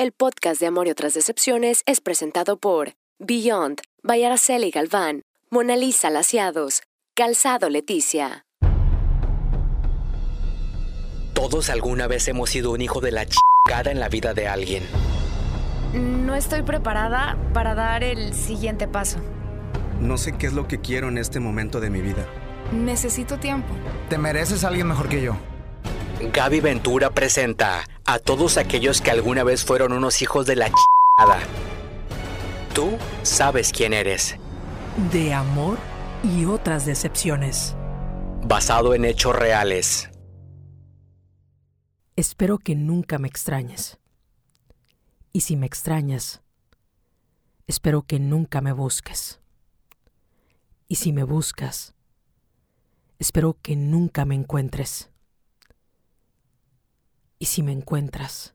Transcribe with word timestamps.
El 0.00 0.12
podcast 0.12 0.58
de 0.58 0.66
Amor 0.66 0.86
y 0.86 0.90
otras 0.92 1.12
decepciones 1.12 1.82
es 1.84 2.00
presentado 2.00 2.56
por 2.56 2.94
Beyond, 3.18 3.82
by 4.02 4.24
Araceli 4.24 4.70
Galván, 4.70 5.24
Mona 5.50 5.76
Lisa 5.76 6.08
Laciados, 6.08 6.80
Calzado 7.14 7.68
Leticia. 7.68 8.46
Todos 11.34 11.68
alguna 11.68 12.06
vez 12.06 12.26
hemos 12.28 12.48
sido 12.48 12.70
un 12.70 12.80
hijo 12.80 13.02
de 13.02 13.12
la 13.12 13.26
chingada 13.26 13.90
en 13.90 14.00
la 14.00 14.08
vida 14.08 14.32
de 14.32 14.48
alguien. 14.48 14.84
No 15.92 16.34
estoy 16.34 16.62
preparada 16.62 17.36
para 17.52 17.74
dar 17.74 18.02
el 18.02 18.32
siguiente 18.32 18.88
paso. 18.88 19.18
No 20.00 20.16
sé 20.16 20.32
qué 20.32 20.46
es 20.46 20.54
lo 20.54 20.66
que 20.66 20.80
quiero 20.80 21.08
en 21.08 21.18
este 21.18 21.40
momento 21.40 21.78
de 21.78 21.90
mi 21.90 22.00
vida. 22.00 22.26
Necesito 22.72 23.38
tiempo. 23.38 23.68
Te 24.08 24.16
mereces 24.16 24.64
a 24.64 24.68
alguien 24.68 24.88
mejor 24.88 25.10
que 25.10 25.20
yo. 25.20 25.36
Gaby 26.20 26.60
Ventura 26.60 27.10
presenta 27.10 27.84
a 28.04 28.18
todos 28.18 28.58
aquellos 28.58 29.00
que 29.00 29.10
alguna 29.10 29.42
vez 29.42 29.64
fueron 29.64 29.92
unos 29.92 30.20
hijos 30.20 30.44
de 30.44 30.54
la 30.54 30.66
chingada. 30.66 31.40
Tú 32.74 32.98
sabes 33.22 33.72
quién 33.72 33.94
eres. 33.94 34.36
De 35.12 35.32
amor 35.32 35.78
y 36.22 36.44
otras 36.44 36.84
decepciones. 36.84 37.74
Basado 38.44 38.94
en 38.94 39.06
hechos 39.06 39.34
reales. 39.34 40.10
Espero 42.16 42.58
que 42.58 42.74
nunca 42.74 43.18
me 43.18 43.26
extrañes. 43.26 43.98
Y 45.32 45.40
si 45.40 45.56
me 45.56 45.64
extrañas, 45.64 46.42
espero 47.66 48.02
que 48.02 48.20
nunca 48.20 48.60
me 48.60 48.72
busques. 48.72 49.40
Y 50.86 50.96
si 50.96 51.12
me 51.12 51.24
buscas, 51.24 51.94
espero 53.18 53.56
que 53.62 53.74
nunca 53.74 54.26
me 54.26 54.34
encuentres. 54.34 55.09
Y 57.40 57.46
si 57.46 57.62
me 57.62 57.72
encuentras, 57.72 58.54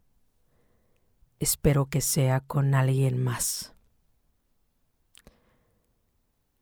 espero 1.39 1.87
que 1.87 2.01
sea 2.01 2.39
con 2.39 2.75
alguien 2.75 3.21
más. 3.21 3.73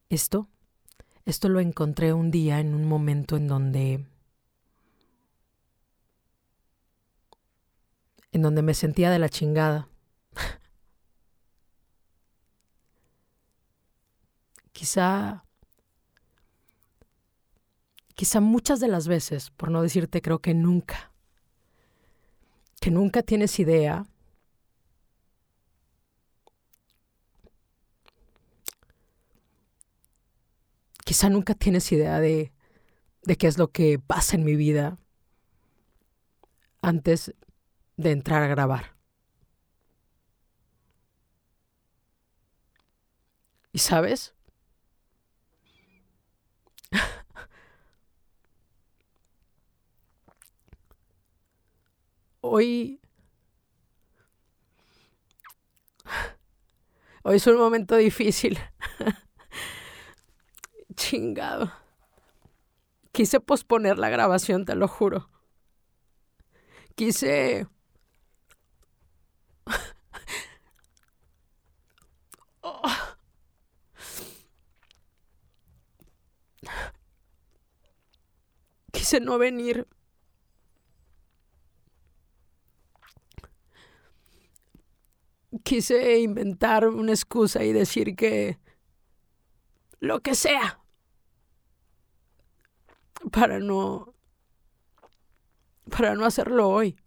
Esto, 0.10 0.48
esto 1.26 1.50
lo 1.50 1.60
encontré 1.60 2.14
un 2.14 2.32
día 2.32 2.62
en 2.62 2.76
un 2.76 2.88
momento 2.88 3.36
en 3.36 3.50
donde 3.50 4.06
en 8.32 8.42
donde 8.42 8.62
me 8.62 8.74
sentía 8.74 9.12
de 9.12 9.20
la 9.20 9.28
chingada. 9.28 9.90
quizá 14.72 15.44
quizá 18.16 18.40
muchas 18.40 18.80
de 18.80 18.88
las 18.88 19.10
veces, 19.10 19.52
por 19.52 19.72
no 19.72 19.82
decirte 19.82 20.22
creo 20.22 20.40
que 20.40 20.54
nunca, 20.54 21.13
que 22.84 22.92
nunca 22.92 23.24
tienes 23.24 23.62
idea 23.62 24.06
quizá 31.06 31.30
nunca 31.30 31.54
tienes 31.56 31.90
idea 31.94 32.20
de, 32.20 32.52
de 33.22 33.38
qué 33.38 33.48
es 33.48 33.58
lo 33.58 33.72
que 33.72 34.00
pasa 34.00 34.36
en 34.36 34.44
mi 34.44 34.58
vida 34.58 35.00
antes 36.82 37.34
de 37.96 38.12
entrar 38.12 38.44
a 38.44 38.48
grabar. 38.48 38.98
¿Y 43.72 43.80
sabes? 43.80 44.34
Hoy... 52.46 53.00
Hoy 57.24 57.38
es 57.38 57.48
un 57.48 57.58
momento 57.58 57.96
difícil. 57.96 58.60
Chingado. 60.96 61.72
Quise 63.14 63.40
posponer 63.40 63.98
la 63.98 64.10
grabación, 64.10 64.66
te 64.66 64.76
lo 64.76 64.90
juro. 64.90 65.30
Quise... 66.96 67.66
Quise 78.92 79.22
no 79.22 79.38
venir. 79.38 79.88
Quise 85.64 86.20
inventar 86.20 86.88
una 86.88 87.12
excusa 87.12 87.64
y 87.64 87.74
decir 87.74 88.16
que 88.16 88.60
lo 90.00 90.20
que 90.20 90.36
sea 90.36 90.80
para 93.32 93.60
no 93.60 94.14
para 95.90 96.16
no 96.16 96.26
hacerlo 96.26 96.70
hoy. 96.70 96.98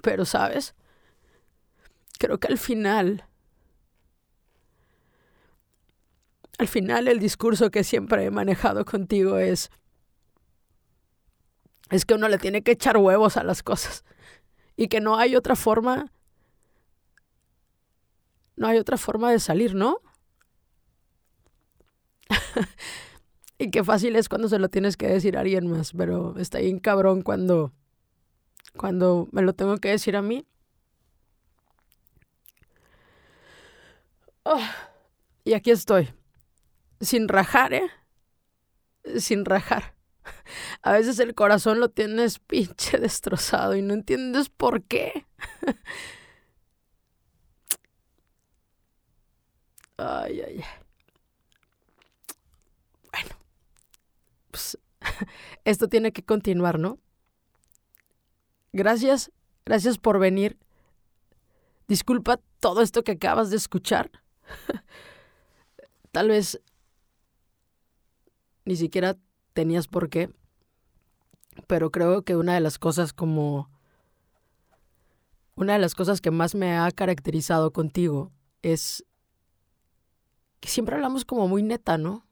Pero, 0.00 0.24
¿sabes? 0.24 0.74
Creo 2.18 2.38
que 2.38 2.48
al 2.48 2.58
final 2.58 3.24
al 6.58 6.68
final 6.68 7.08
el 7.08 7.18
discurso 7.18 7.70
que 7.70 7.84
siempre 7.84 8.24
he 8.24 8.30
manejado 8.30 8.84
contigo 8.84 9.38
es 9.38 9.70
es 11.92 12.04
que 12.04 12.14
uno 12.14 12.28
le 12.28 12.38
tiene 12.38 12.62
que 12.62 12.72
echar 12.72 12.96
huevos 12.96 13.36
a 13.36 13.44
las 13.44 13.62
cosas 13.62 14.04
y 14.76 14.88
que 14.88 15.00
no 15.00 15.16
hay 15.16 15.36
otra 15.36 15.56
forma 15.56 16.10
no 18.56 18.66
hay 18.66 18.78
otra 18.78 18.96
forma 18.96 19.30
de 19.30 19.40
salir, 19.40 19.74
¿no? 19.74 20.00
y 23.58 23.70
qué 23.70 23.82
fácil 23.82 24.16
es 24.16 24.28
cuando 24.28 24.48
se 24.48 24.58
lo 24.58 24.68
tienes 24.68 24.96
que 24.96 25.08
decir 25.08 25.36
a 25.36 25.40
alguien 25.40 25.66
más, 25.66 25.92
pero 25.92 26.36
está 26.38 26.58
bien 26.58 26.78
cabrón 26.78 27.22
cuando 27.22 27.72
cuando 28.76 29.28
me 29.32 29.42
lo 29.42 29.52
tengo 29.52 29.76
que 29.78 29.90
decir 29.90 30.16
a 30.16 30.22
mí. 30.22 30.46
Oh, 34.44 34.60
y 35.44 35.54
aquí 35.54 35.70
estoy 35.70 36.08
sin 37.00 37.28
rajar, 37.28 37.74
¿eh? 37.74 37.90
Sin 39.18 39.44
rajar. 39.44 39.91
A 40.82 40.92
veces 40.92 41.18
el 41.18 41.34
corazón 41.34 41.80
lo 41.80 41.90
tienes 41.90 42.38
pinche 42.38 42.98
destrozado 43.00 43.76
y 43.76 43.82
no 43.82 43.94
entiendes 43.94 44.48
por 44.48 44.82
qué. 44.84 45.26
Ay, 49.98 50.40
ay, 50.40 50.56
ay. 50.58 50.64
Bueno, 53.12 53.36
pues 54.50 54.76
esto 55.64 55.88
tiene 55.88 56.12
que 56.12 56.24
continuar, 56.24 56.80
¿no? 56.80 56.98
Gracias, 58.72 59.30
gracias 59.64 59.98
por 59.98 60.18
venir. 60.18 60.58
Disculpa 61.86 62.40
todo 62.58 62.82
esto 62.82 63.04
que 63.04 63.12
acabas 63.12 63.50
de 63.50 63.56
escuchar. 63.58 64.10
Tal 66.10 66.28
vez 66.28 66.60
ni 68.64 68.76
siquiera 68.76 69.16
tenías 69.52 69.88
por 69.88 70.08
qué, 70.08 70.30
pero 71.66 71.90
creo 71.90 72.22
que 72.22 72.36
una 72.36 72.54
de 72.54 72.60
las 72.60 72.78
cosas 72.78 73.12
como... 73.12 73.70
Una 75.54 75.74
de 75.74 75.78
las 75.78 75.94
cosas 75.94 76.20
que 76.20 76.30
más 76.30 76.54
me 76.54 76.76
ha 76.78 76.90
caracterizado 76.90 77.72
contigo 77.72 78.32
es 78.62 79.04
que 80.60 80.68
siempre 80.68 80.94
hablamos 80.94 81.24
como 81.24 81.46
muy 81.46 81.62
neta, 81.62 81.98
¿no? 81.98 82.24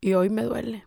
Y 0.00 0.14
hoy 0.14 0.28
me 0.28 0.42
duele. 0.42 0.84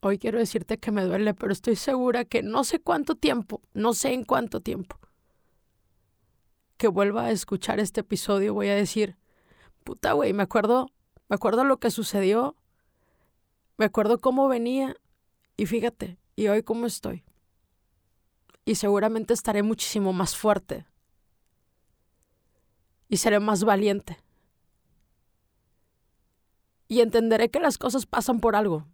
Hoy 0.00 0.18
quiero 0.18 0.38
decirte 0.38 0.78
que 0.78 0.90
me 0.90 1.04
duele, 1.04 1.34
pero 1.34 1.52
estoy 1.52 1.76
segura 1.76 2.24
que 2.24 2.42
no 2.42 2.64
sé 2.64 2.80
cuánto 2.80 3.14
tiempo, 3.14 3.60
no 3.74 3.92
sé 3.92 4.12
en 4.12 4.24
cuánto 4.24 4.60
tiempo, 4.60 4.98
que 6.76 6.88
vuelva 6.88 7.26
a 7.26 7.30
escuchar 7.30 7.78
este 7.78 8.00
episodio 8.00 8.54
voy 8.54 8.68
a 8.68 8.74
decir, 8.74 9.16
puta 9.86 10.12
güey, 10.12 10.32
me 10.32 10.42
acuerdo, 10.42 10.90
me 11.28 11.36
acuerdo 11.36 11.62
lo 11.62 11.78
que 11.78 11.92
sucedió, 11.92 12.56
me 13.78 13.84
acuerdo 13.84 14.18
cómo 14.18 14.48
venía 14.48 14.96
y 15.56 15.66
fíjate, 15.66 16.18
y 16.34 16.48
hoy 16.48 16.64
cómo 16.64 16.86
estoy. 16.86 17.24
Y 18.64 18.74
seguramente 18.74 19.32
estaré 19.32 19.62
muchísimo 19.62 20.12
más 20.12 20.36
fuerte. 20.36 20.86
Y 23.08 23.18
seré 23.18 23.38
más 23.38 23.62
valiente. 23.62 24.18
Y 26.88 27.00
entenderé 27.00 27.48
que 27.48 27.60
las 27.60 27.78
cosas 27.78 28.06
pasan 28.06 28.40
por 28.40 28.56
algo. 28.56 28.88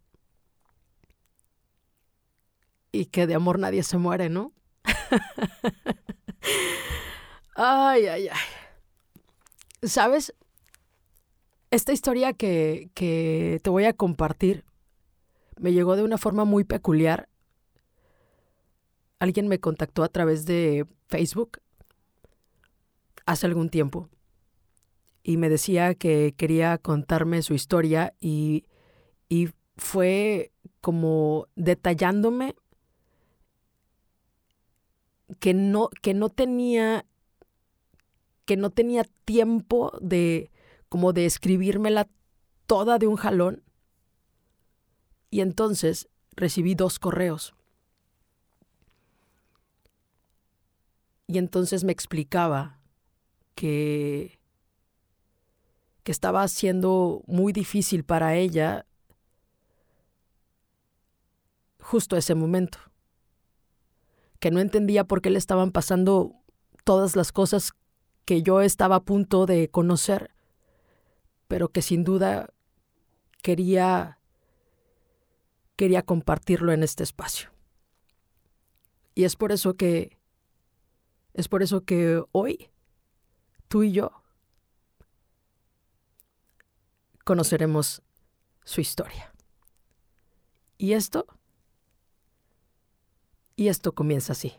Y 2.92 3.06
que 3.06 3.26
de 3.26 3.34
amor 3.34 3.58
nadie 3.58 3.82
se 3.82 3.96
muere, 3.96 4.28
¿no? 4.28 4.52
Ay, 7.54 8.06
ay, 8.06 8.28
ay. 8.28 8.38
¿Sabes? 9.88 10.34
Esta 11.72 11.92
historia 11.92 12.34
que, 12.34 12.90
que 12.94 13.58
te 13.62 13.70
voy 13.70 13.86
a 13.86 13.94
compartir 13.94 14.64
me 15.58 15.72
llegó 15.72 15.96
de 15.96 16.02
una 16.02 16.18
forma 16.18 16.44
muy 16.44 16.64
peculiar. 16.64 17.30
Alguien 19.18 19.48
me 19.48 19.58
contactó 19.58 20.04
a 20.04 20.08
través 20.08 20.44
de 20.44 20.86
Facebook 21.08 21.62
hace 23.24 23.46
algún 23.46 23.70
tiempo 23.70 24.10
y 25.22 25.38
me 25.38 25.48
decía 25.48 25.94
que 25.94 26.34
quería 26.36 26.76
contarme 26.76 27.40
su 27.40 27.54
historia 27.54 28.12
y, 28.20 28.66
y 29.30 29.48
fue 29.78 30.52
como 30.82 31.48
detallándome 31.56 32.54
que 35.38 35.54
no, 35.54 35.88
que 36.02 36.12
no 36.12 36.28
tenía 36.28 37.06
que 38.44 38.56
no 38.58 38.68
tenía 38.68 39.04
tiempo 39.24 39.96
de 40.02 40.51
como 40.92 41.14
de 41.14 41.24
escribírmela 41.24 42.06
toda 42.66 42.98
de 42.98 43.06
un 43.06 43.16
jalón. 43.16 43.62
Y 45.30 45.40
entonces 45.40 46.10
recibí 46.32 46.74
dos 46.74 46.98
correos. 46.98 47.54
Y 51.26 51.38
entonces 51.38 51.82
me 51.82 51.92
explicaba 51.92 52.78
que 53.54 54.38
que 56.02 56.12
estaba 56.12 56.46
siendo 56.48 57.22
muy 57.26 57.54
difícil 57.54 58.04
para 58.04 58.34
ella 58.34 58.84
justo 61.80 62.18
ese 62.18 62.34
momento, 62.34 62.76
que 64.40 64.50
no 64.50 64.60
entendía 64.60 65.04
por 65.04 65.22
qué 65.22 65.30
le 65.30 65.38
estaban 65.38 65.72
pasando 65.72 66.34
todas 66.84 67.16
las 67.16 67.32
cosas 67.32 67.72
que 68.26 68.42
yo 68.42 68.60
estaba 68.60 68.96
a 68.96 69.04
punto 69.04 69.46
de 69.46 69.70
conocer, 69.70 70.32
pero 71.52 71.68
que 71.68 71.82
sin 71.82 72.02
duda 72.02 72.48
quería 73.42 74.18
quería 75.76 76.00
compartirlo 76.00 76.72
en 76.72 76.82
este 76.82 77.02
espacio. 77.02 77.50
Y 79.14 79.24
es 79.24 79.36
por 79.36 79.52
eso 79.52 79.74
que 79.74 80.16
es 81.34 81.48
por 81.48 81.62
eso 81.62 81.84
que 81.84 82.24
hoy 82.32 82.70
tú 83.68 83.82
y 83.82 83.92
yo 83.92 84.22
conoceremos 87.22 88.00
su 88.64 88.80
historia. 88.80 89.34
Y 90.78 90.94
esto 90.94 91.26
y 93.56 93.68
esto 93.68 93.92
comienza 93.92 94.32
así. 94.32 94.54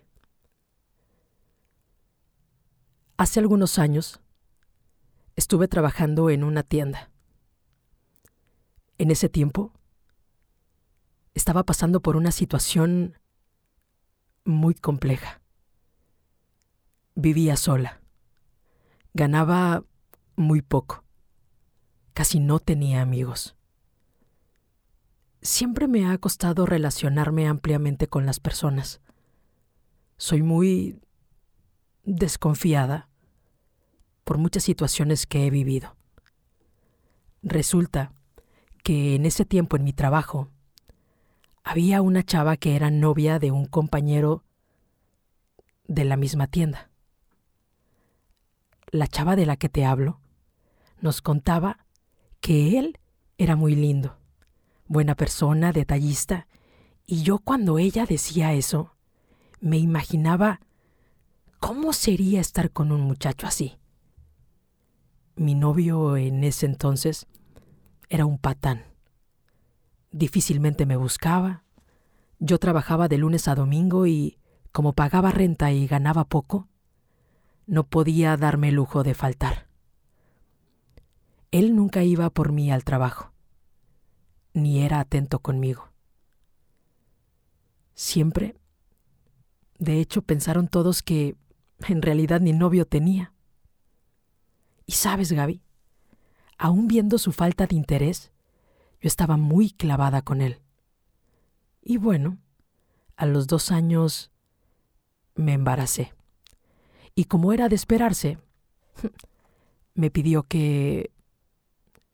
Hace 3.17 3.39
algunos 3.39 3.79
años 3.79 4.22
estuve 5.35 5.67
trabajando 5.67 6.29
en 6.29 6.43
una 6.43 6.63
tienda. 6.63 7.11
En 8.97 9.11
ese 9.11 9.29
tiempo 9.29 9.73
estaba 11.33 11.63
pasando 11.63 12.01
por 12.01 12.15
una 12.15 12.31
situación 12.31 13.17
muy 14.45 14.75
compleja. 14.75 15.41
Vivía 17.15 17.57
sola. 17.57 18.01
Ganaba 19.13 19.83
muy 20.35 20.61
poco. 20.61 21.03
Casi 22.13 22.39
no 22.39 22.59
tenía 22.59 23.01
amigos. 23.01 23.55
Siempre 25.41 25.87
me 25.87 26.07
ha 26.07 26.17
costado 26.19 26.65
relacionarme 26.65 27.47
ampliamente 27.47 28.07
con 28.07 28.25
las 28.25 28.39
personas. 28.39 29.01
Soy 30.17 30.41
muy 30.41 31.01
desconfiada 32.03 33.09
por 34.23 34.37
muchas 34.37 34.63
situaciones 34.63 35.25
que 35.25 35.45
he 35.45 35.49
vivido. 35.49 35.95
Resulta 37.41 38.13
que 38.83 39.15
en 39.15 39.25
ese 39.25 39.45
tiempo 39.45 39.75
en 39.75 39.83
mi 39.83 39.93
trabajo 39.93 40.49
había 41.63 42.01
una 42.01 42.23
chava 42.23 42.57
que 42.57 42.75
era 42.75 42.91
novia 42.91 43.39
de 43.39 43.51
un 43.51 43.65
compañero 43.65 44.43
de 45.87 46.05
la 46.05 46.17
misma 46.17 46.47
tienda. 46.47 46.89
La 48.91 49.07
chava 49.07 49.35
de 49.35 49.45
la 49.45 49.57
que 49.57 49.69
te 49.69 49.85
hablo 49.85 50.19
nos 50.99 51.21
contaba 51.21 51.85
que 52.39 52.77
él 52.77 52.99
era 53.37 53.55
muy 53.55 53.75
lindo, 53.75 54.17
buena 54.87 55.15
persona, 55.15 55.71
detallista, 55.71 56.47
y 57.05 57.23
yo 57.23 57.39
cuando 57.39 57.79
ella 57.79 58.05
decía 58.05 58.53
eso, 58.53 58.95
me 59.59 59.77
imaginaba 59.77 60.61
cómo 61.59 61.93
sería 61.93 62.41
estar 62.41 62.71
con 62.71 62.91
un 62.91 63.01
muchacho 63.01 63.47
así. 63.47 63.77
Mi 65.35 65.55
novio 65.55 66.15
en 66.15 66.43
ese 66.43 66.65
entonces 66.65 67.27
era 68.09 68.25
un 68.25 68.37
patán. 68.37 68.83
Difícilmente 70.11 70.85
me 70.85 70.95
buscaba. 70.95 71.63
Yo 72.39 72.59
trabajaba 72.59 73.07
de 73.07 73.17
lunes 73.17 73.47
a 73.47 73.55
domingo 73.55 74.05
y, 74.05 74.37
como 74.71 74.93
pagaba 74.93 75.31
renta 75.31 75.71
y 75.71 75.87
ganaba 75.87 76.25
poco, 76.25 76.67
no 77.65 77.85
podía 77.85 78.37
darme 78.37 78.69
el 78.69 78.75
lujo 78.75 79.03
de 79.03 79.15
faltar. 79.15 79.67
Él 81.51 81.75
nunca 81.75 82.03
iba 82.03 82.29
por 82.29 82.51
mí 82.51 82.71
al 82.71 82.83
trabajo, 82.83 83.31
ni 84.53 84.81
era 84.81 84.99
atento 84.99 85.39
conmigo. 85.39 85.89
Siempre, 87.95 88.55
de 89.79 89.99
hecho, 89.99 90.21
pensaron 90.21 90.67
todos 90.67 91.03
que 91.03 91.35
en 91.87 92.01
realidad 92.01 92.41
ni 92.41 92.53
novio 92.53 92.85
tenía. 92.85 93.33
Y 94.85 94.93
sabes, 94.93 95.31
Gaby, 95.31 95.61
aún 96.57 96.87
viendo 96.87 97.17
su 97.17 97.31
falta 97.31 97.67
de 97.67 97.75
interés, 97.75 98.31
yo 99.01 99.07
estaba 99.07 99.37
muy 99.37 99.71
clavada 99.71 100.21
con 100.21 100.41
él. 100.41 100.61
Y 101.81 101.97
bueno, 101.97 102.37
a 103.15 103.25
los 103.25 103.47
dos 103.47 103.71
años 103.71 104.31
me 105.35 105.53
embaracé. 105.53 106.13
Y 107.15 107.25
como 107.25 107.53
era 107.53 107.69
de 107.69 107.75
esperarse, 107.75 108.37
me 109.93 110.09
pidió 110.09 110.43
que 110.43 111.11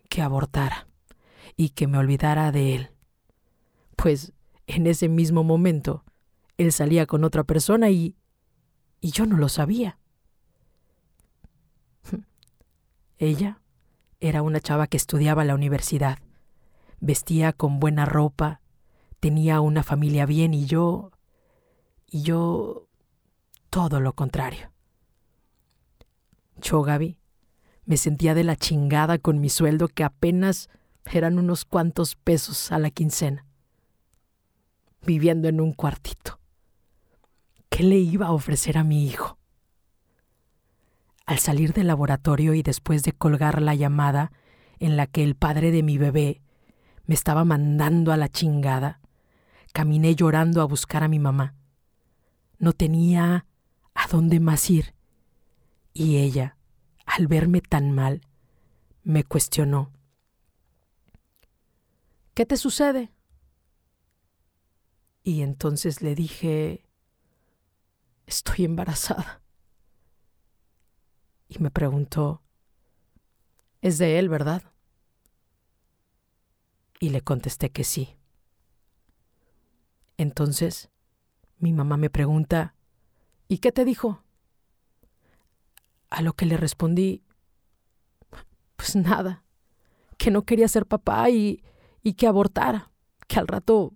que 0.10 0.24
abortara 0.24 0.88
y 1.56 1.70
que 1.70 1.86
me 1.86 2.00
olvidara 2.00 2.52
de 2.52 2.76
él. 2.76 2.90
Pues 3.96 4.34
en 4.66 4.88
ese 4.88 5.08
mismo 5.08 5.44
momento 5.44 6.04
él 6.58 6.72
salía 6.72 7.06
con 7.06 7.24
otra 7.24 7.44
persona 7.44 7.92
y 7.92 8.16
y 9.02 9.12
yo 9.12 9.26
no 9.26 9.38
lo 9.38 9.50
sabía. 9.50 9.98
Ella 13.20 13.60
era 14.22 14.42
una 14.42 14.62
chava 14.62 14.88
que 14.88 14.96
estudiaba 14.96 15.44
la 15.44 15.54
universidad, 15.54 16.20
vestía 17.02 17.52
con 17.52 17.82
buena 17.82 18.06
ropa, 18.06 18.62
tenía 19.20 19.60
una 19.60 19.84
familia 19.84 20.26
bien 20.26 20.54
y 20.54 20.66
yo... 20.66 21.12
y 22.08 22.22
yo... 22.22 22.88
todo 23.70 24.00
lo 24.00 24.14
contrario. 24.14 24.72
Yo, 26.62 26.82
Gaby, 26.82 27.18
me 27.84 27.98
sentía 27.98 28.34
de 28.34 28.46
la 28.46 28.56
chingada 28.56 29.18
con 29.18 29.42
mi 29.42 29.50
sueldo 29.50 29.90
que 29.90 30.06
apenas 30.06 30.70
eran 31.04 31.40
unos 31.40 31.66
cuantos 31.66 32.16
pesos 32.16 32.72
a 32.72 32.80
la 32.80 32.90
quincena, 32.90 33.46
viviendo 35.06 35.50
en 35.50 35.60
un 35.60 35.74
cuartito. 35.74 36.40
¿Qué 37.68 37.84
le 37.84 37.98
iba 37.98 38.28
a 38.28 38.32
ofrecer 38.32 38.78
a 38.78 38.86
mi 38.86 39.06
hijo? 39.06 39.39
Al 41.30 41.38
salir 41.38 41.74
del 41.74 41.86
laboratorio 41.86 42.56
y 42.56 42.64
después 42.64 43.04
de 43.04 43.12
colgar 43.12 43.62
la 43.62 43.76
llamada 43.76 44.32
en 44.80 44.98
la 44.98 45.06
que 45.06 45.24
el 45.24 45.36
padre 45.36 45.70
de 45.70 45.84
mi 45.84 46.00
bebé 46.00 46.42
me 47.06 47.14
estaba 47.14 47.46
mandando 47.46 48.12
a 48.12 48.18
la 48.18 48.30
chingada, 48.30 49.00
caminé 49.72 50.16
llorando 50.16 50.60
a 50.60 50.66
buscar 50.66 51.04
a 51.04 51.08
mi 51.08 51.20
mamá. 51.20 51.54
No 52.58 52.74
tenía 52.74 53.46
a 53.94 54.08
dónde 54.08 54.40
más 54.40 54.72
ir. 54.72 54.96
Y 55.94 56.18
ella, 56.18 56.58
al 57.06 57.28
verme 57.28 57.62
tan 57.62 57.92
mal, 57.92 58.22
me 59.04 59.24
cuestionó. 59.24 59.92
¿Qué 62.34 62.48
te 62.48 62.58
sucede? 62.58 63.12
Y 65.22 65.44
entonces 65.44 66.02
le 66.02 66.16
dije, 66.16 66.88
estoy 68.26 68.66
embarazada 68.66 69.39
y 71.50 71.58
me 71.60 71.72
preguntó, 71.72 72.44
¿es 73.82 73.98
de 73.98 74.20
él, 74.20 74.30
verdad? 74.30 74.62
Y 77.00 77.10
le 77.10 77.22
contesté 77.22 77.72
que 77.72 77.84
sí. 77.84 78.16
Entonces, 80.18 80.90
mi 81.58 81.74
mamá 81.74 81.98
me 81.98 82.12
pregunta, 82.12 82.76
¿y 83.48 83.58
qué 83.58 83.72
te 83.72 83.84
dijo? 83.84 84.22
A 86.12 86.22
lo 86.22 86.34
que 86.34 86.46
le 86.46 86.56
respondí, 86.56 87.24
pues 88.76 88.96
nada, 88.96 89.44
que 90.18 90.30
no 90.30 90.44
quería 90.44 90.68
ser 90.68 90.86
papá 90.86 91.30
y, 91.32 91.64
y 92.04 92.14
que 92.14 92.28
abortara, 92.28 92.92
que 93.28 93.40
al 93.40 93.48
rato 93.48 93.94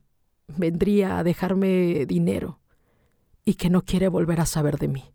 vendría 0.48 1.19
a 1.19 1.24
dejarme 1.24 2.05
dinero 2.07 2.62
y 3.45 3.55
que 3.55 3.69
no 3.69 3.83
quiere 3.83 4.07
volver 4.07 4.39
a 4.41 4.45
saber 4.45 4.77
de 4.79 4.88
mí 4.88 5.12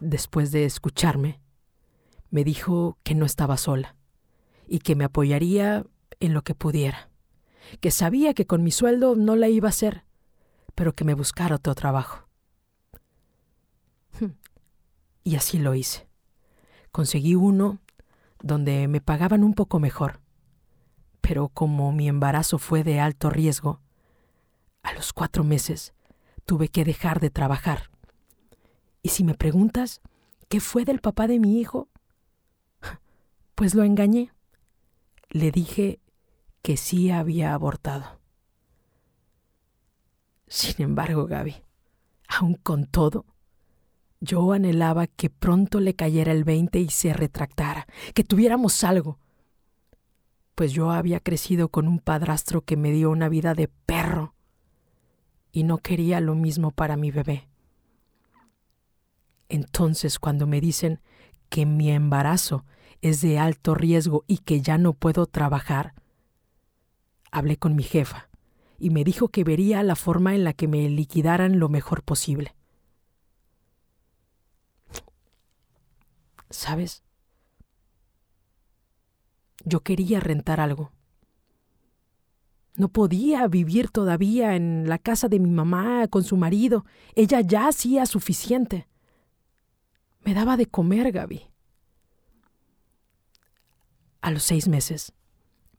después 0.00 0.52
de 0.52 0.64
escucharme, 0.64 1.40
Me 2.30 2.44
dijo 2.44 2.98
que 3.04 3.14
no 3.14 3.24
estaba 3.24 3.56
sola 3.56 3.96
y 4.66 4.80
que 4.80 4.94
me 4.94 5.04
apoyaría 5.04 5.86
en 6.20 6.34
lo 6.34 6.42
que 6.42 6.54
pudiera, 6.54 7.08
que 7.80 7.90
sabía 7.90 8.34
que 8.34 8.46
con 8.46 8.62
mi 8.62 8.70
sueldo 8.70 9.16
no 9.16 9.34
la 9.34 9.48
iba 9.48 9.68
a 9.68 9.70
hacer, 9.70 10.04
pero 10.74 10.94
que 10.94 11.04
me 11.04 11.14
buscara 11.14 11.56
otro 11.56 11.74
trabajo. 11.74 12.28
Y 15.24 15.36
así 15.36 15.58
lo 15.58 15.74
hice. 15.74 16.06
Conseguí 16.92 17.34
uno 17.34 17.78
donde 18.42 18.88
me 18.88 19.00
pagaban 19.00 19.42
un 19.42 19.54
poco 19.54 19.78
mejor, 19.78 20.20
pero 21.20 21.48
como 21.48 21.92
mi 21.92 22.08
embarazo 22.08 22.58
fue 22.58 22.84
de 22.84 23.00
alto 23.00 23.30
riesgo, 23.30 23.80
a 24.82 24.92
los 24.94 25.12
cuatro 25.12 25.44
meses 25.44 25.92
tuve 26.44 26.68
que 26.68 26.84
dejar 26.84 27.20
de 27.20 27.30
trabajar. 27.30 27.90
Y 29.02 29.10
si 29.10 29.24
me 29.24 29.34
preguntas 29.34 30.00
qué 30.48 30.60
fue 30.60 30.84
del 30.84 31.00
papá 31.00 31.26
de 31.26 31.38
mi 31.38 31.60
hijo, 31.60 31.88
pues 33.54 33.74
lo 33.74 33.84
engañé. 33.84 34.32
Le 35.30 35.50
dije 35.50 36.00
que 36.62 36.76
sí 36.76 37.10
había 37.10 37.54
abortado. 37.54 38.20
Sin 40.46 40.82
embargo, 40.82 41.26
Gaby, 41.26 41.56
aun 42.28 42.54
con 42.54 42.86
todo, 42.86 43.26
yo 44.20 44.52
anhelaba 44.52 45.06
que 45.06 45.30
pronto 45.30 45.80
le 45.80 45.94
cayera 45.94 46.32
el 46.32 46.44
veinte 46.44 46.80
y 46.80 46.88
se 46.88 47.12
retractara, 47.12 47.86
que 48.14 48.24
tuviéramos 48.24 48.82
algo. 48.82 49.18
Pues 50.54 50.72
yo 50.72 50.90
había 50.90 51.20
crecido 51.20 51.68
con 51.68 51.86
un 51.86 52.00
padrastro 52.00 52.62
que 52.62 52.76
me 52.76 52.90
dio 52.90 53.10
una 53.10 53.28
vida 53.28 53.54
de 53.54 53.68
perro 53.68 54.34
y 55.52 55.62
no 55.62 55.78
quería 55.78 56.20
lo 56.20 56.34
mismo 56.34 56.70
para 56.70 56.96
mi 56.96 57.10
bebé. 57.10 57.47
Entonces, 59.48 60.18
cuando 60.18 60.46
me 60.46 60.60
dicen 60.60 61.00
que 61.48 61.66
mi 61.66 61.90
embarazo 61.90 62.64
es 63.00 63.20
de 63.20 63.38
alto 63.38 63.74
riesgo 63.74 64.24
y 64.26 64.38
que 64.38 64.60
ya 64.60 64.78
no 64.78 64.92
puedo 64.92 65.26
trabajar, 65.26 65.94
hablé 67.30 67.56
con 67.56 67.74
mi 67.74 67.82
jefa 67.82 68.28
y 68.78 68.90
me 68.90 69.04
dijo 69.04 69.28
que 69.28 69.44
vería 69.44 69.82
la 69.82 69.96
forma 69.96 70.34
en 70.34 70.44
la 70.44 70.52
que 70.52 70.68
me 70.68 70.88
liquidaran 70.88 71.58
lo 71.58 71.68
mejor 71.68 72.02
posible. 72.02 72.54
¿Sabes? 76.50 77.02
Yo 79.64 79.80
quería 79.80 80.20
rentar 80.20 80.60
algo. 80.60 80.92
No 82.76 82.88
podía 82.88 83.46
vivir 83.48 83.90
todavía 83.90 84.54
en 84.54 84.88
la 84.88 84.98
casa 84.98 85.28
de 85.28 85.40
mi 85.40 85.50
mamá 85.50 86.06
con 86.08 86.22
su 86.22 86.36
marido. 86.36 86.84
Ella 87.16 87.40
ya 87.40 87.66
hacía 87.66 88.06
suficiente. 88.06 88.86
Me 90.28 90.34
daba 90.34 90.58
de 90.58 90.66
comer, 90.66 91.10
Gaby. 91.10 91.40
A 94.20 94.30
los 94.30 94.42
seis 94.42 94.68
meses 94.68 95.14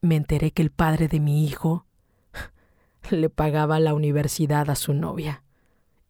me 0.00 0.16
enteré 0.16 0.50
que 0.50 0.60
el 0.60 0.72
padre 0.72 1.06
de 1.06 1.20
mi 1.20 1.46
hijo 1.46 1.86
le 3.10 3.30
pagaba 3.30 3.78
la 3.78 3.94
universidad 3.94 4.68
a 4.68 4.74
su 4.74 4.92
novia 4.92 5.44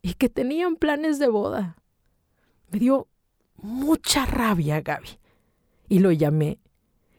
y 0.01 0.15
que 0.15 0.31
tenían 0.31 0.77
planes 0.77 1.19
de 1.19 1.29
boda. 1.29 1.77
Me 2.71 2.79
dio 2.79 3.09
mucha 3.57 4.25
rabia, 4.25 4.81
Gaby. 4.81 5.19
Y 5.91 5.99
lo 5.99 6.11
llamé 6.11 6.61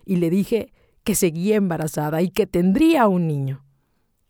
y 0.05 0.15
le 0.15 0.31
dije 0.31 0.73
que 1.03 1.13
seguía 1.13 1.55
embarazada 1.55 2.23
y 2.23 2.31
que 2.31 2.47
tendría 2.47 3.07
un 3.07 3.27
niño 3.27 3.63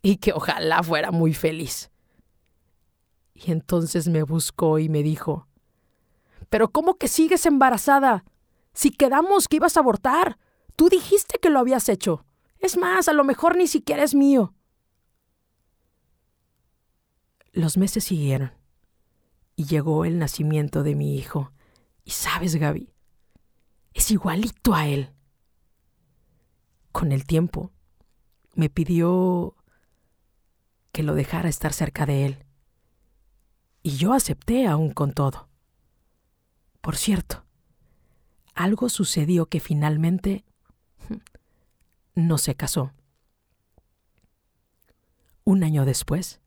y 0.02 0.18
que 0.18 0.34
ojalá 0.34 0.82
fuera 0.82 1.10
muy 1.10 1.32
feliz. 1.32 1.90
Y 3.32 3.50
entonces 3.50 4.08
me 4.08 4.24
buscó 4.24 4.78
y 4.78 4.90
me 4.90 5.02
dijo, 5.02 5.48
¿Pero 6.52 6.70
cómo 6.70 6.98
que 6.98 7.08
sigues 7.08 7.46
embarazada? 7.46 8.26
Si 8.74 8.90
quedamos 8.90 9.48
que 9.48 9.56
ibas 9.56 9.78
a 9.78 9.80
abortar. 9.80 10.38
Tú 10.76 10.90
dijiste 10.90 11.38
que 11.38 11.48
lo 11.48 11.58
habías 11.58 11.88
hecho. 11.88 12.26
Es 12.58 12.76
más, 12.76 13.08
a 13.08 13.14
lo 13.14 13.24
mejor 13.24 13.56
ni 13.56 13.66
siquiera 13.66 14.02
es 14.02 14.14
mío. 14.14 14.52
Los 17.52 17.78
meses 17.78 18.04
siguieron 18.04 18.52
y 19.56 19.64
llegó 19.64 20.04
el 20.04 20.18
nacimiento 20.18 20.82
de 20.82 20.94
mi 20.94 21.16
hijo. 21.16 21.52
Y 22.04 22.10
sabes, 22.10 22.56
Gaby, 22.56 22.92
es 23.94 24.10
igualito 24.10 24.74
a 24.74 24.86
él. 24.86 25.08
Con 26.92 27.12
el 27.12 27.24
tiempo, 27.24 27.72
me 28.54 28.68
pidió 28.68 29.56
que 30.92 31.02
lo 31.02 31.14
dejara 31.14 31.48
estar 31.48 31.72
cerca 31.72 32.04
de 32.04 32.26
él. 32.26 32.44
Y 33.82 33.96
yo 33.96 34.12
acepté 34.12 34.66
aún 34.66 34.92
con 34.92 35.14
todo. 35.14 35.48
Por 36.82 36.96
cierto, 36.96 37.44
algo 38.54 38.88
sucedió 38.88 39.46
que 39.46 39.60
finalmente 39.60 40.44
no 42.14 42.38
se 42.38 42.56
casó. 42.56 42.92
Un 45.44 45.62
año 45.62 45.84
después, 45.84 46.40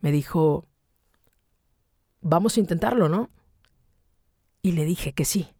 me 0.00 0.10
dijo, 0.10 0.66
vamos 2.20 2.56
a 2.56 2.60
intentarlo, 2.60 3.08
¿no? 3.08 3.30
Y 4.62 4.72
le 4.72 4.84
dije 4.84 5.12
que 5.12 5.24
sí. 5.24 5.54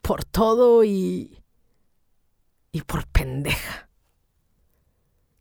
Por 0.00 0.24
todo 0.24 0.82
y... 0.82 1.42
y 2.72 2.80
por 2.82 3.06
pendeja. 3.06 3.90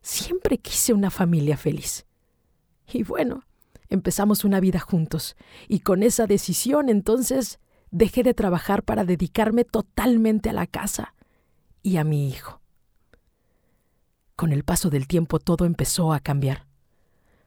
Siempre 0.02 0.58
quise 0.58 0.92
una 0.94 1.12
familia 1.12 1.56
feliz. 1.56 2.06
Y 2.92 3.04
bueno, 3.04 3.46
empezamos 3.88 4.44
una 4.44 4.60
vida 4.60 4.80
juntos. 4.82 5.38
Y 5.70 5.80
con 5.80 6.04
esa 6.04 6.28
decisión 6.28 6.90
entonces 6.90 7.58
dejé 7.92 8.24
de 8.24 8.34
trabajar 8.34 8.84
para 8.84 9.04
dedicarme 9.04 9.66
totalmente 9.66 10.50
a 10.50 10.54
la 10.54 10.68
casa 10.68 11.16
y 11.82 11.98
a 11.98 12.04
mi 12.04 12.30
hijo. 12.30 12.62
Con 14.36 14.54
el 14.54 14.64
paso 14.64 14.90
del 14.90 15.08
tiempo 15.08 15.40
todo 15.40 15.66
empezó 15.66 16.14
a 16.14 16.20
cambiar. 16.20 16.68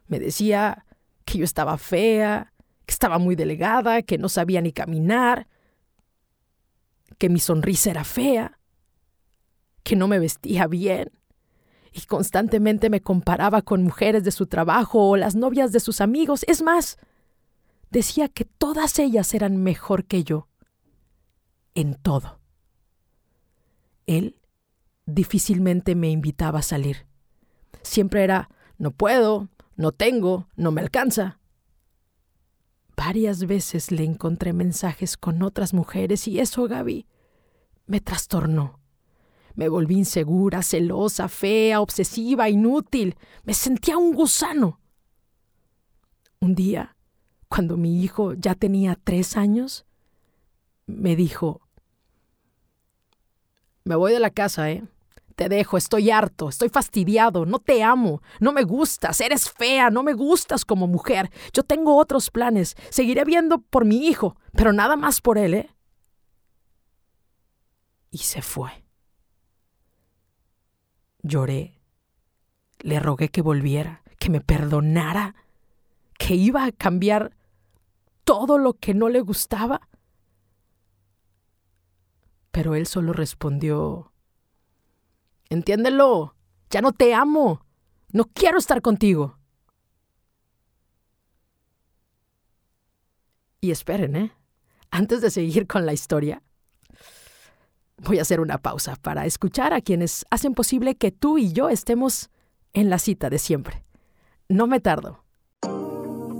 Me 0.06 0.18
decía 0.18 0.84
que 1.24 1.38
yo 1.38 1.44
estaba 1.44 1.78
fea, 1.78 2.52
que 2.86 2.92
estaba 2.92 3.18
muy 3.18 3.36
delegada, 3.36 4.02
que 4.02 4.18
no 4.18 4.28
sabía 4.28 4.60
ni 4.60 4.72
caminar, 4.72 5.48
que 7.18 7.28
mi 7.28 7.38
sonrisa 7.38 7.90
era 7.90 8.04
fea, 8.04 8.58
que 9.82 9.96
no 9.96 10.08
me 10.08 10.18
vestía 10.18 10.66
bien, 10.66 11.10
y 11.92 12.02
constantemente 12.02 12.90
me 12.90 13.00
comparaba 13.00 13.62
con 13.62 13.82
mujeres 13.82 14.24
de 14.24 14.32
su 14.32 14.46
trabajo 14.46 15.10
o 15.10 15.16
las 15.16 15.34
novias 15.34 15.72
de 15.72 15.80
sus 15.80 16.00
amigos. 16.00 16.44
Es 16.48 16.62
más, 16.62 16.98
decía 17.92 18.28
que 18.28 18.46
todas 18.46 18.98
ellas 18.98 19.34
eran 19.34 19.62
mejor 19.62 20.06
que 20.06 20.24
yo, 20.24 20.48
en 21.74 21.94
todo. 21.94 22.40
Él 24.06 24.40
difícilmente 25.04 25.94
me 25.94 26.10
invitaba 26.10 26.60
a 26.60 26.62
salir. 26.62 27.06
Siempre 27.82 28.24
era, 28.24 28.48
no 28.78 28.92
puedo, 28.92 29.48
no 29.76 29.92
tengo, 29.92 30.48
no 30.56 30.72
me 30.72 30.80
alcanza. 30.80 31.38
Varias 32.96 33.46
veces 33.46 33.90
le 33.90 34.04
encontré 34.04 34.54
mensajes 34.54 35.18
con 35.18 35.42
otras 35.42 35.74
mujeres 35.74 36.26
y 36.28 36.40
eso, 36.40 36.66
Gaby, 36.66 37.06
me 37.86 38.00
trastornó. 38.00 38.80
Me 39.54 39.68
volví 39.68 39.96
insegura, 39.96 40.62
celosa, 40.62 41.28
fea, 41.28 41.82
obsesiva, 41.82 42.48
inútil. 42.48 43.16
Me 43.44 43.52
sentía 43.52 43.98
un 43.98 44.14
gusano. 44.14 44.80
Un 46.40 46.54
día, 46.54 46.91
cuando 47.52 47.76
mi 47.76 48.02
hijo 48.02 48.32
ya 48.32 48.54
tenía 48.54 48.98
tres 49.04 49.36
años, 49.36 49.84
me 50.86 51.16
dijo, 51.16 51.60
me 53.84 53.94
voy 53.94 54.10
de 54.10 54.20
la 54.20 54.30
casa, 54.30 54.70
¿eh? 54.70 54.82
Te 55.36 55.50
dejo, 55.50 55.76
estoy 55.76 56.10
harto, 56.10 56.48
estoy 56.48 56.70
fastidiado, 56.70 57.44
no 57.44 57.58
te 57.58 57.82
amo, 57.82 58.22
no 58.40 58.52
me 58.52 58.62
gustas, 58.62 59.20
eres 59.20 59.50
fea, 59.50 59.90
no 59.90 60.02
me 60.02 60.14
gustas 60.14 60.64
como 60.64 60.86
mujer. 60.86 61.30
Yo 61.52 61.62
tengo 61.62 61.98
otros 61.98 62.30
planes, 62.30 62.74
seguiré 62.88 63.26
viendo 63.26 63.58
por 63.58 63.84
mi 63.84 64.06
hijo, 64.06 64.38
pero 64.54 64.72
nada 64.72 64.96
más 64.96 65.20
por 65.20 65.36
él, 65.36 65.52
¿eh? 65.52 65.70
Y 68.10 68.18
se 68.18 68.40
fue. 68.40 68.82
Lloré, 71.22 71.82
le 72.78 72.98
rogué 72.98 73.28
que 73.28 73.42
volviera, 73.42 74.02
que 74.18 74.30
me 74.30 74.40
perdonara, 74.40 75.34
que 76.16 76.34
iba 76.34 76.64
a 76.64 76.72
cambiar 76.72 77.36
todo 78.24 78.58
lo 78.58 78.74
que 78.74 78.94
no 78.94 79.08
le 79.08 79.20
gustaba. 79.20 79.88
Pero 82.50 82.74
él 82.74 82.86
solo 82.86 83.12
respondió, 83.12 84.12
Entiéndelo, 85.48 86.34
ya 86.70 86.80
no 86.80 86.92
te 86.92 87.14
amo. 87.14 87.64
No 88.10 88.24
quiero 88.24 88.58
estar 88.58 88.80
contigo. 88.80 89.38
Y 93.60 93.70
esperen, 93.70 94.16
¿eh? 94.16 94.32
Antes 94.90 95.20
de 95.20 95.30
seguir 95.30 95.66
con 95.66 95.86
la 95.86 95.92
historia, 95.92 96.42
voy 97.98 98.18
a 98.18 98.22
hacer 98.22 98.40
una 98.40 98.58
pausa 98.58 98.96
para 98.96 99.24
escuchar 99.26 99.72
a 99.72 99.80
quienes 99.80 100.24
hacen 100.30 100.54
posible 100.54 100.96
que 100.96 101.12
tú 101.12 101.38
y 101.38 101.52
yo 101.52 101.68
estemos 101.68 102.30
en 102.72 102.90
la 102.90 102.98
cita 102.98 103.30
de 103.30 103.38
siempre. 103.38 103.84
No 104.48 104.66
me 104.66 104.80
tardo. 104.80 105.24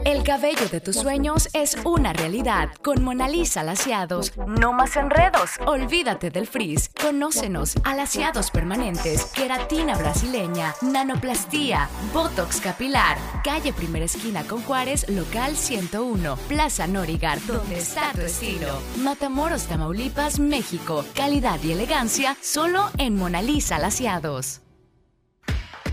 El 0.07 0.23
cabello 0.23 0.69
de 0.69 0.79
tus 0.79 0.95
sueños 0.95 1.49
es 1.51 1.75
una 1.83 2.13
realidad. 2.13 2.69
Con 2.81 3.03
Mona 3.03 3.27
Lisa 3.27 3.61
Laciados. 3.61 4.31
No 4.47 4.71
más 4.71 4.95
enredos. 4.95 5.49
Olvídate 5.65 6.29
del 6.29 6.47
frizz. 6.47 6.91
Conócenos. 6.97 7.75
Alaciados 7.83 8.49
permanentes. 8.49 9.25
Queratina 9.25 9.97
brasileña. 9.97 10.73
Nanoplastía. 10.81 11.89
Botox 12.13 12.61
capilar. 12.61 13.17
Calle 13.43 13.73
Primera 13.73 14.05
Esquina 14.05 14.47
con 14.47 14.61
Juárez, 14.63 15.09
local 15.09 15.57
101. 15.57 16.37
Plaza 16.47 16.87
Norigar. 16.87 17.45
Donde 17.45 17.79
está 17.79 18.13
tu 18.13 18.21
estilo. 18.21 18.79
Matamoros, 19.03 19.65
Tamaulipas, 19.65 20.39
México. 20.39 21.03
Calidad 21.15 21.61
y 21.63 21.73
elegancia 21.73 22.37
solo 22.39 22.91
en 22.97 23.17
Mona 23.17 23.41
Lisa 23.41 23.77
Laciados. 23.77 24.61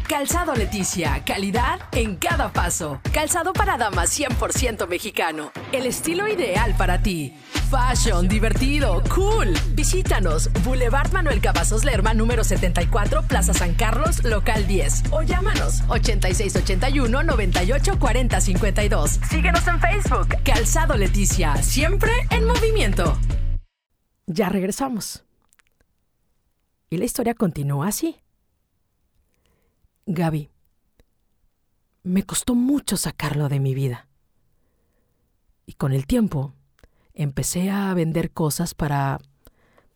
Calzado 0.08 0.54
Leticia, 0.54 1.24
calidad 1.24 1.80
en 1.92 2.16
cada 2.16 2.52
paso. 2.52 3.00
Calzado 3.12 3.54
para 3.54 3.78
damas 3.78 4.18
100% 4.18 4.86
mexicano. 4.86 5.50
El 5.72 5.86
estilo 5.86 6.28
ideal 6.28 6.74
para 6.76 7.02
ti. 7.02 7.34
Fashion, 7.70 8.28
divertido, 8.28 9.02
cool. 9.14 9.54
Visítanos. 9.74 10.52
Boulevard 10.62 11.10
Manuel 11.12 11.40
Cavazos 11.40 11.84
Lerma, 11.84 12.12
número 12.12 12.44
74, 12.44 13.22
Plaza 13.22 13.54
San 13.54 13.74
Carlos, 13.74 14.22
local 14.24 14.66
10. 14.66 15.04
O 15.10 15.22
llámanos 15.22 15.82
8681 15.88 17.22
98 17.22 17.98
40 17.98 18.40
52. 18.42 19.10
Síguenos 19.30 19.66
en 19.66 19.80
Facebook. 19.80 20.28
Calzado 20.44 20.96
Leticia, 20.96 21.56
siempre 21.62 22.12
en 22.30 22.44
movimiento. 22.44 23.16
Ya 24.26 24.50
regresamos. 24.50 25.24
Y 26.90 26.98
la 26.98 27.06
historia 27.06 27.34
continúa 27.34 27.88
así. 27.88 28.23
Gaby, 30.06 30.50
me 32.02 32.22
costó 32.24 32.54
mucho 32.54 32.96
sacarlo 32.96 33.48
de 33.48 33.60
mi 33.60 33.74
vida. 33.74 34.08
Y 35.66 35.74
con 35.74 35.92
el 35.92 36.06
tiempo 36.06 36.52
empecé 37.14 37.70
a 37.70 37.92
vender 37.94 38.30
cosas 38.30 38.74
para 38.74 39.18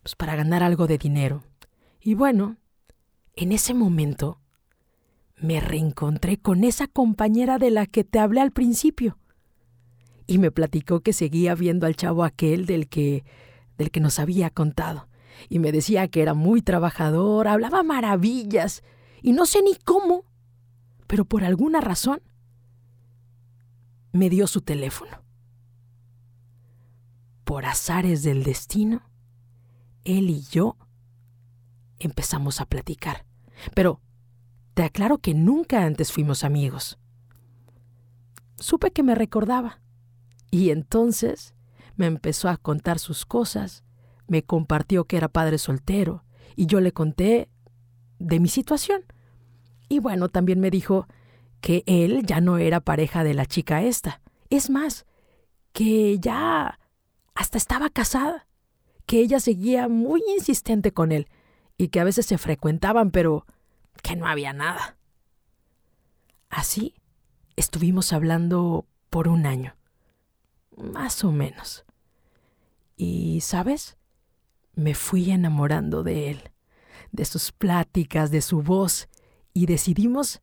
pues, 0.02 0.16
para 0.16 0.36
ganar 0.36 0.62
algo 0.62 0.86
de 0.86 0.96
dinero. 0.96 1.42
Y 2.00 2.14
bueno, 2.14 2.56
en 3.36 3.52
ese 3.52 3.74
momento 3.74 4.40
me 5.36 5.60
reencontré 5.60 6.38
con 6.38 6.64
esa 6.64 6.86
compañera 6.86 7.58
de 7.58 7.70
la 7.70 7.84
que 7.84 8.04
te 8.04 8.18
hablé 8.18 8.40
al 8.40 8.52
principio. 8.52 9.18
Y 10.26 10.38
me 10.38 10.50
platicó 10.50 11.00
que 11.00 11.12
seguía 11.12 11.54
viendo 11.54 11.86
al 11.86 11.96
chavo 11.96 12.24
aquel 12.24 12.64
del 12.64 12.88
que 12.88 13.24
del 13.76 13.90
que 13.90 14.00
nos 14.00 14.18
había 14.18 14.48
contado. 14.48 15.08
Y 15.50 15.58
me 15.58 15.72
decía 15.72 16.08
que 16.08 16.22
era 16.22 16.32
muy 16.32 16.62
trabajador, 16.62 17.46
hablaba 17.46 17.82
maravillas 17.82 18.82
y 19.22 19.32
no 19.32 19.46
sé 19.46 19.62
ni 19.62 19.74
cómo, 19.74 20.24
pero 21.06 21.24
por 21.24 21.44
alguna 21.44 21.80
razón 21.80 22.20
me 24.12 24.30
dio 24.30 24.46
su 24.46 24.60
teléfono. 24.60 25.22
Por 27.44 27.64
azares 27.64 28.22
del 28.22 28.44
destino, 28.44 29.02
él 30.04 30.30
y 30.30 30.42
yo 30.42 30.76
empezamos 31.98 32.60
a 32.60 32.66
platicar. 32.66 33.24
Pero 33.74 34.00
te 34.74 34.82
aclaro 34.84 35.18
que 35.18 35.34
nunca 35.34 35.84
antes 35.84 36.12
fuimos 36.12 36.44
amigos. 36.44 36.98
Supe 38.56 38.92
que 38.92 39.02
me 39.02 39.14
recordaba. 39.14 39.80
Y 40.50 40.70
entonces 40.70 41.54
me 41.96 42.06
empezó 42.06 42.48
a 42.48 42.56
contar 42.56 42.98
sus 42.98 43.26
cosas, 43.26 43.84
me 44.26 44.44
compartió 44.44 45.04
que 45.04 45.16
era 45.16 45.28
padre 45.28 45.58
soltero, 45.58 46.24
y 46.56 46.66
yo 46.66 46.80
le 46.80 46.92
conté 46.92 47.50
de 48.18 48.40
mi 48.40 48.48
situación. 48.48 49.02
Y 49.88 50.00
bueno, 50.00 50.28
también 50.28 50.60
me 50.60 50.70
dijo 50.70 51.06
que 51.60 51.82
él 51.86 52.24
ya 52.26 52.40
no 52.40 52.58
era 52.58 52.80
pareja 52.80 53.24
de 53.24 53.34
la 53.34 53.46
chica 53.46 53.82
esta. 53.82 54.20
Es 54.50 54.70
más, 54.70 55.06
que 55.72 56.18
ya 56.18 56.78
hasta 57.34 57.58
estaba 57.58 57.90
casada, 57.90 58.46
que 59.06 59.20
ella 59.20 59.40
seguía 59.40 59.88
muy 59.88 60.22
insistente 60.36 60.92
con 60.92 61.12
él 61.12 61.28
y 61.76 61.88
que 61.88 62.00
a 62.00 62.04
veces 62.04 62.26
se 62.26 62.38
frecuentaban, 62.38 63.10
pero 63.10 63.46
que 64.02 64.16
no 64.16 64.26
había 64.26 64.52
nada. 64.52 64.96
Así 66.50 66.94
estuvimos 67.56 68.12
hablando 68.12 68.86
por 69.10 69.28
un 69.28 69.46
año, 69.46 69.76
más 70.76 71.24
o 71.24 71.32
menos. 71.32 71.84
Y, 72.96 73.40
¿sabes? 73.40 73.96
Me 74.74 74.94
fui 74.94 75.30
enamorando 75.30 76.02
de 76.02 76.30
él 76.30 76.50
de 77.12 77.24
sus 77.24 77.52
pláticas, 77.52 78.30
de 78.30 78.42
su 78.42 78.62
voz, 78.62 79.08
y 79.52 79.66
decidimos 79.66 80.40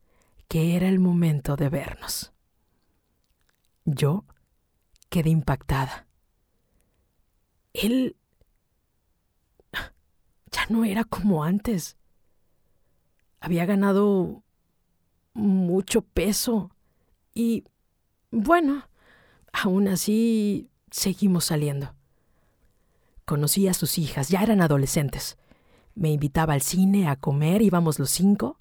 que 0.48 0.76
era 0.76 0.88
el 0.88 1.00
momento 1.00 1.56
de 1.56 1.70
vernos. 1.70 2.34
Yo 3.86 4.26
quedé 5.10 5.30
impactada. 5.30 6.08
Él 7.74 8.16
ya 10.52 10.66
no 10.70 10.86
era 10.86 11.04
como 11.04 11.44
antes. 11.44 11.98
Había 13.40 13.66
ganado 13.66 14.44
mucho 15.34 16.02
peso 16.02 16.72
y, 17.34 17.66
bueno, 18.32 18.88
aún 19.52 19.88
así 19.88 20.70
seguimos 20.90 21.46
saliendo. 21.46 21.94
Conocí 23.26 23.68
a 23.68 23.74
sus 23.74 23.98
hijas, 23.98 24.30
ya 24.30 24.42
eran 24.42 24.62
adolescentes. 24.62 25.38
Me 25.96 26.12
invitaba 26.12 26.54
al 26.54 26.62
cine, 26.62 27.08
a 27.08 27.16
comer, 27.16 27.62
íbamos 27.62 28.00
los 28.00 28.12
cinco, 28.12 28.58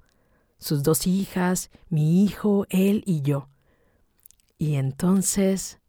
sus 0.59 0.83
dos 0.83 1.07
hijas, 1.07 1.71
mi 1.89 2.25
hijo, 2.25 2.67
él 2.71 3.03
y 3.07 3.23
yo. 3.23 3.49
Y 4.59 4.77
entonces... 4.77 5.81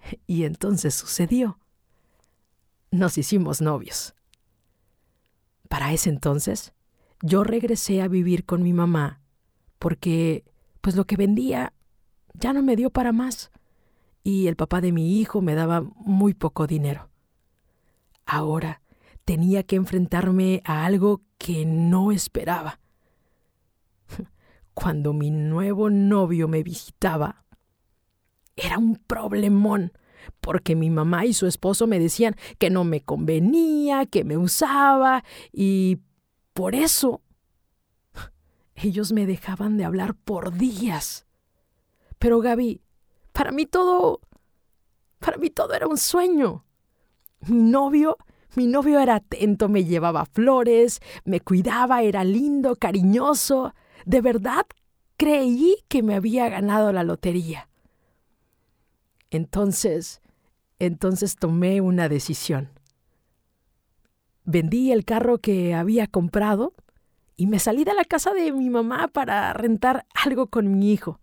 Y 0.26 0.44
entonces 0.44 0.94
sucedió. 0.94 1.58
Nos 2.90 3.18
hicimos 3.18 3.60
novios. 3.60 4.14
Para 5.68 5.92
ese 5.92 6.08
entonces, 6.08 6.72
yo 7.20 7.44
regresé 7.44 8.00
a 8.00 8.08
vivir 8.08 8.46
con 8.46 8.62
mi 8.62 8.72
mamá 8.72 9.20
porque, 9.78 10.44
pues 10.80 10.96
lo 10.96 11.04
que 11.04 11.16
vendía 11.16 11.74
ya 12.34 12.52
no 12.52 12.62
me 12.62 12.76
dio 12.76 12.90
para 12.90 13.12
más 13.12 13.50
y 14.22 14.46
el 14.46 14.56
papá 14.56 14.80
de 14.80 14.92
mi 14.92 15.18
hijo 15.20 15.40
me 15.40 15.54
daba 15.54 15.82
muy 15.82 16.34
poco 16.34 16.66
dinero. 16.66 17.10
Ahora 18.24 18.82
tenía 19.28 19.62
que 19.62 19.76
enfrentarme 19.76 20.62
a 20.64 20.86
algo 20.86 21.20
que 21.36 21.66
no 21.66 22.12
esperaba. 22.12 22.80
Cuando 24.72 25.12
mi 25.12 25.30
nuevo 25.30 25.90
novio 25.90 26.48
me 26.48 26.62
visitaba, 26.62 27.44
era 28.56 28.78
un 28.78 28.96
problemón, 28.96 29.92
porque 30.40 30.74
mi 30.74 30.88
mamá 30.88 31.26
y 31.26 31.34
su 31.34 31.46
esposo 31.46 31.86
me 31.86 31.98
decían 31.98 32.36
que 32.56 32.70
no 32.70 32.84
me 32.84 33.02
convenía, 33.02 34.06
que 34.06 34.24
me 34.24 34.38
usaba, 34.38 35.22
y 35.52 35.98
por 36.54 36.74
eso 36.74 37.20
ellos 38.76 39.12
me 39.12 39.26
dejaban 39.26 39.76
de 39.76 39.84
hablar 39.84 40.14
por 40.14 40.56
días. 40.56 41.26
Pero 42.18 42.40
Gaby, 42.40 42.80
para 43.32 43.52
mí 43.52 43.66
todo, 43.66 44.22
para 45.18 45.36
mí 45.36 45.50
todo 45.50 45.74
era 45.74 45.86
un 45.86 45.98
sueño. 45.98 46.64
Mi 47.46 47.58
novio 47.58 48.16
mi 48.54 48.66
novio 48.66 48.98
era 49.00 49.16
atento, 49.16 49.68
me 49.68 49.84
llevaba 49.84 50.24
flores, 50.24 51.00
me 51.24 51.40
cuidaba, 51.40 52.02
era 52.02 52.24
lindo, 52.24 52.76
cariñoso. 52.76 53.74
De 54.04 54.20
verdad 54.20 54.66
creí 55.16 55.76
que 55.88 56.02
me 56.02 56.14
había 56.14 56.48
ganado 56.48 56.92
la 56.92 57.04
lotería. 57.04 57.68
Entonces, 59.30 60.22
entonces 60.78 61.36
tomé 61.36 61.80
una 61.80 62.08
decisión. 62.08 62.70
Vendí 64.44 64.92
el 64.92 65.04
carro 65.04 65.38
que 65.38 65.74
había 65.74 66.06
comprado 66.06 66.72
y 67.36 67.46
me 67.46 67.58
salí 67.58 67.84
de 67.84 67.94
la 67.94 68.04
casa 68.04 68.32
de 68.32 68.52
mi 68.52 68.70
mamá 68.70 69.08
para 69.08 69.52
rentar 69.52 70.06
algo 70.14 70.46
con 70.46 70.78
mi 70.78 70.92
hijo. 70.92 71.20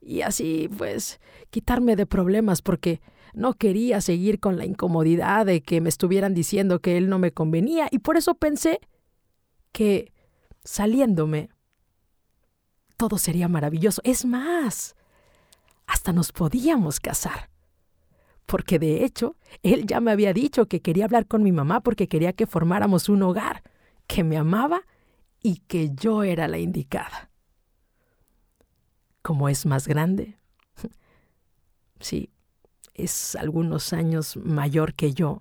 Y 0.00 0.22
así, 0.22 0.70
pues, 0.76 1.20
quitarme 1.50 1.96
de 1.96 2.06
problemas 2.06 2.62
porque 2.62 3.00
no 3.34 3.54
quería 3.54 4.00
seguir 4.00 4.40
con 4.40 4.56
la 4.56 4.64
incomodidad 4.64 5.46
de 5.46 5.62
que 5.62 5.80
me 5.80 5.88
estuvieran 5.88 6.34
diciendo 6.34 6.80
que 6.80 6.96
él 6.96 7.08
no 7.08 7.18
me 7.18 7.32
convenía 7.32 7.88
y 7.90 7.98
por 7.98 8.16
eso 8.16 8.34
pensé 8.34 8.80
que 9.72 10.12
saliéndome 10.62 11.50
todo 12.96 13.18
sería 13.18 13.48
maravilloso. 13.48 14.00
Es 14.04 14.24
más, 14.24 14.94
hasta 15.86 16.12
nos 16.12 16.32
podíamos 16.32 17.00
casar. 17.00 17.50
porque 18.46 18.78
de 18.78 19.04
hecho, 19.06 19.36
él 19.62 19.86
ya 19.86 20.00
me 20.00 20.10
había 20.10 20.34
dicho 20.34 20.66
que 20.66 20.82
quería 20.82 21.06
hablar 21.06 21.26
con 21.26 21.42
mi 21.42 21.50
mamá 21.50 21.80
porque 21.80 22.08
quería 22.08 22.34
que 22.34 22.46
formáramos 22.46 23.08
un 23.08 23.22
hogar, 23.22 23.62
que 24.06 24.22
me 24.22 24.36
amaba 24.36 24.82
y 25.42 25.56
que 25.66 25.90
yo 25.94 26.22
era 26.22 26.46
la 26.46 26.58
indicada. 26.58 27.30
Como 29.22 29.48
es 29.48 29.64
más 29.64 29.88
grande, 29.88 30.38
sí, 32.00 32.30
es 32.94 33.36
algunos 33.36 33.92
años 33.92 34.36
mayor 34.36 34.94
que 34.94 35.12
yo, 35.12 35.40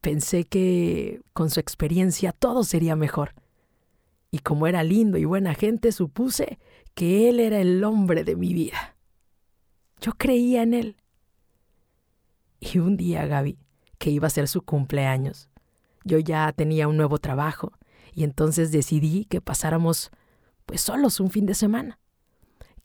pensé 0.00 0.44
que 0.44 1.20
con 1.32 1.50
su 1.50 1.60
experiencia 1.60 2.32
todo 2.32 2.64
sería 2.64 2.96
mejor. 2.96 3.34
Y 4.30 4.40
como 4.40 4.66
era 4.66 4.82
lindo 4.82 5.16
y 5.18 5.24
buena 5.24 5.54
gente, 5.54 5.92
supuse 5.92 6.58
que 6.94 7.28
él 7.28 7.40
era 7.40 7.60
el 7.60 7.82
hombre 7.84 8.24
de 8.24 8.36
mi 8.36 8.52
vida. 8.52 8.96
Yo 10.00 10.12
creía 10.12 10.62
en 10.62 10.74
él. 10.74 10.96
Y 12.60 12.78
un 12.78 12.96
día, 12.96 13.26
Gaby, 13.26 13.58
que 13.98 14.10
iba 14.10 14.26
a 14.26 14.30
ser 14.30 14.48
su 14.48 14.62
cumpleaños, 14.62 15.48
yo 16.04 16.18
ya 16.18 16.52
tenía 16.52 16.88
un 16.88 16.96
nuevo 16.96 17.18
trabajo 17.18 17.72
y 18.12 18.24
entonces 18.24 18.72
decidí 18.72 19.24
que 19.24 19.40
pasáramos 19.40 20.10
pues 20.66 20.80
solos 20.80 21.20
un 21.20 21.30
fin 21.30 21.46
de 21.46 21.54
semana. 21.54 21.98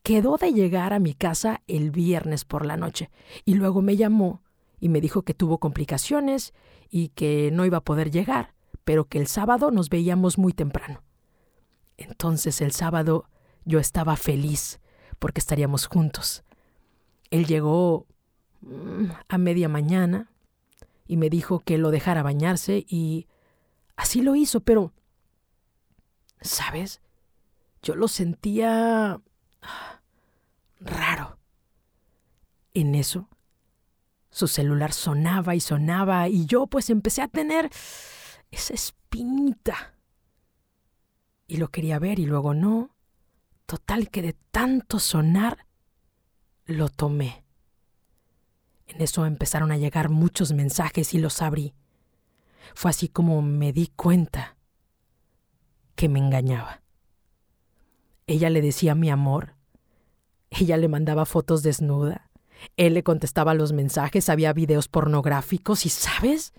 Quedó 0.04 0.38
de 0.38 0.52
llegar 0.52 0.92
a 0.92 1.00
mi 1.00 1.14
casa 1.14 1.62
el 1.68 1.90
viernes 1.90 2.44
por 2.44 2.66
la 2.66 2.76
noche 2.76 3.10
y 3.46 3.54
luego 3.54 3.82
me 3.82 3.96
llamó 3.96 4.44
y 4.82 4.90
me 4.90 5.00
dijo 5.00 5.22
que 5.22 5.34
tuvo 5.34 5.60
complicaciones 5.60 6.54
y 6.90 7.10
que 7.10 7.52
no 7.52 7.66
iba 7.66 7.78
a 7.78 7.84
poder 7.84 8.12
llegar, 8.12 8.54
pero 8.84 9.06
que 9.06 9.18
el 9.18 9.28
sábado 9.28 9.72
nos 9.72 9.90
veíamos 9.90 10.38
muy 10.38 10.52
temprano. 10.52 11.02
Entonces 11.96 12.60
el 12.60 12.74
sábado 12.74 13.30
yo 13.64 13.80
estaba 13.80 14.18
feliz 14.18 14.82
porque 15.20 15.40
estaríamos 15.40 15.88
juntos. 15.88 16.44
Él 17.32 17.46
llegó 17.46 18.06
mm, 18.60 19.06
a 19.30 19.38
media 19.38 19.70
mañana 19.70 20.34
y 21.08 21.16
me 21.16 21.30
dijo 21.30 21.60
que 21.60 21.78
lo 21.78 21.92
dejara 21.92 22.24
bañarse 22.24 22.86
y 22.90 23.28
así 23.96 24.22
lo 24.22 24.36
hizo, 24.36 24.60
pero, 24.60 24.92
¿sabes? 26.42 27.02
Yo 27.82 27.96
lo 27.96 28.10
sentía 28.10 29.22
raro. 30.80 31.38
En 32.74 32.96
eso, 32.96 33.30
su 34.30 34.48
celular 34.48 34.94
sonaba 34.94 35.56
y 35.56 35.60
sonaba 35.60 36.28
y 36.28 36.46
yo 36.46 36.68
pues 36.68 36.90
empecé 36.90 37.22
a 37.22 37.28
tener 37.28 37.70
esa 38.52 38.74
espinita. 38.74 39.96
Y 41.48 41.58
lo 41.58 41.70
quería 41.70 42.00
ver 42.00 42.20
y 42.20 42.26
luego 42.26 42.54
no. 42.54 42.96
Total 43.66 44.10
que 44.10 44.22
de 44.22 44.34
tanto 44.52 45.00
sonar, 45.00 45.68
lo 46.66 46.90
tomé. 46.90 47.44
En 48.88 49.02
eso 49.02 49.26
empezaron 49.26 49.72
a 49.72 49.78
llegar 49.78 50.10
muchos 50.10 50.52
mensajes 50.52 51.14
y 51.14 51.20
los 51.20 51.42
abrí. 51.42 51.74
Fue 52.74 52.92
así 52.92 53.08
como 53.08 53.42
me 53.42 53.72
di 53.74 53.88
cuenta 53.88 54.58
que 55.96 56.10
me 56.10 56.20
engañaba. 56.20 56.82
Ella 58.28 58.50
le 58.50 58.62
decía 58.62 58.96
mi 58.96 59.10
amor. 59.10 59.53
Ella 60.60 60.78
le 60.78 60.88
mandaba 60.88 61.26
fotos 61.26 61.64
desnuda. 61.64 62.30
Él 62.78 62.94
le 62.94 63.04
contestaba 63.04 63.54
los 63.54 63.74
mensajes, 63.74 64.30
había 64.30 64.54
videos 64.54 64.88
pornográficos 64.88 65.86
y, 65.86 65.90
¿sabes? 65.90 66.54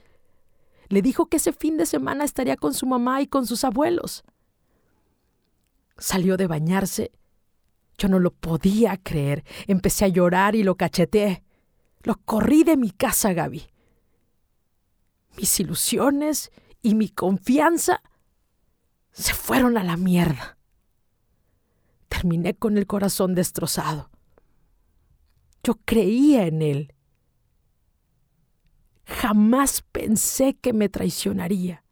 Le 0.89 1.01
dijo 1.03 1.27
que 1.27 1.39
ese 1.39 1.53
fin 1.53 1.77
de 1.77 1.87
semana 1.87 2.25
estaría 2.25 2.57
con 2.57 2.75
su 2.75 2.87
mamá 2.87 3.23
y 3.23 3.27
con 3.27 3.47
sus 3.47 3.65
abuelos. 3.65 4.25
Salió 5.97 6.37
de 6.37 6.47
bañarse. 6.47 7.13
Yo 7.97 8.09
no 8.09 8.19
lo 8.19 8.33
podía 8.33 8.97
creer. 8.97 9.45
Empecé 9.67 10.05
a 10.05 10.09
llorar 10.09 10.57
y 10.57 10.63
lo 10.63 10.77
cacheteé. 10.77 11.45
Lo 12.03 12.17
corrí 12.17 12.65
de 12.65 12.77
mi 12.77 12.91
casa, 12.91 13.33
Gaby. 13.33 13.67
Mis 15.39 15.61
ilusiones 15.61 16.51
y 16.83 16.95
mi 16.95 17.09
confianza 17.09 18.03
se 19.13 19.33
fueron 19.33 19.79
a 19.79 19.85
la 19.85 19.97
mierda. 19.97 20.54
Terminé 22.15 22.55
con 22.55 22.79
el 22.79 22.87
corazón 22.87 23.35
destrozado. 23.35 24.11
Yo 25.65 25.75
creía 25.85 26.47
en 26.47 26.63
él. 26.63 26.95
Jamás 29.05 29.83
pensé 29.91 30.55
que 30.55 30.73
me 30.73 30.89
traicionaría. 30.89 31.85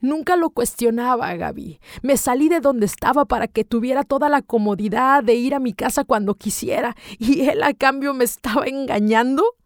Nunca 0.00 0.36
lo 0.36 0.50
cuestionaba, 0.50 1.34
Gaby. 1.34 1.78
Me 2.02 2.16
salí 2.16 2.48
de 2.48 2.60
donde 2.60 2.86
estaba 2.86 3.24
para 3.26 3.46
que 3.46 3.64
tuviera 3.64 4.02
toda 4.02 4.28
la 4.28 4.42
comodidad 4.42 5.22
de 5.22 5.34
ir 5.34 5.54
a 5.54 5.60
mi 5.60 5.72
casa 5.72 6.04
cuando 6.04 6.34
quisiera, 6.34 6.96
y 7.18 7.42
él 7.42 7.62
a 7.62 7.74
cambio 7.74 8.14
me 8.14 8.24
estaba 8.24 8.66
engañando. 8.66 9.56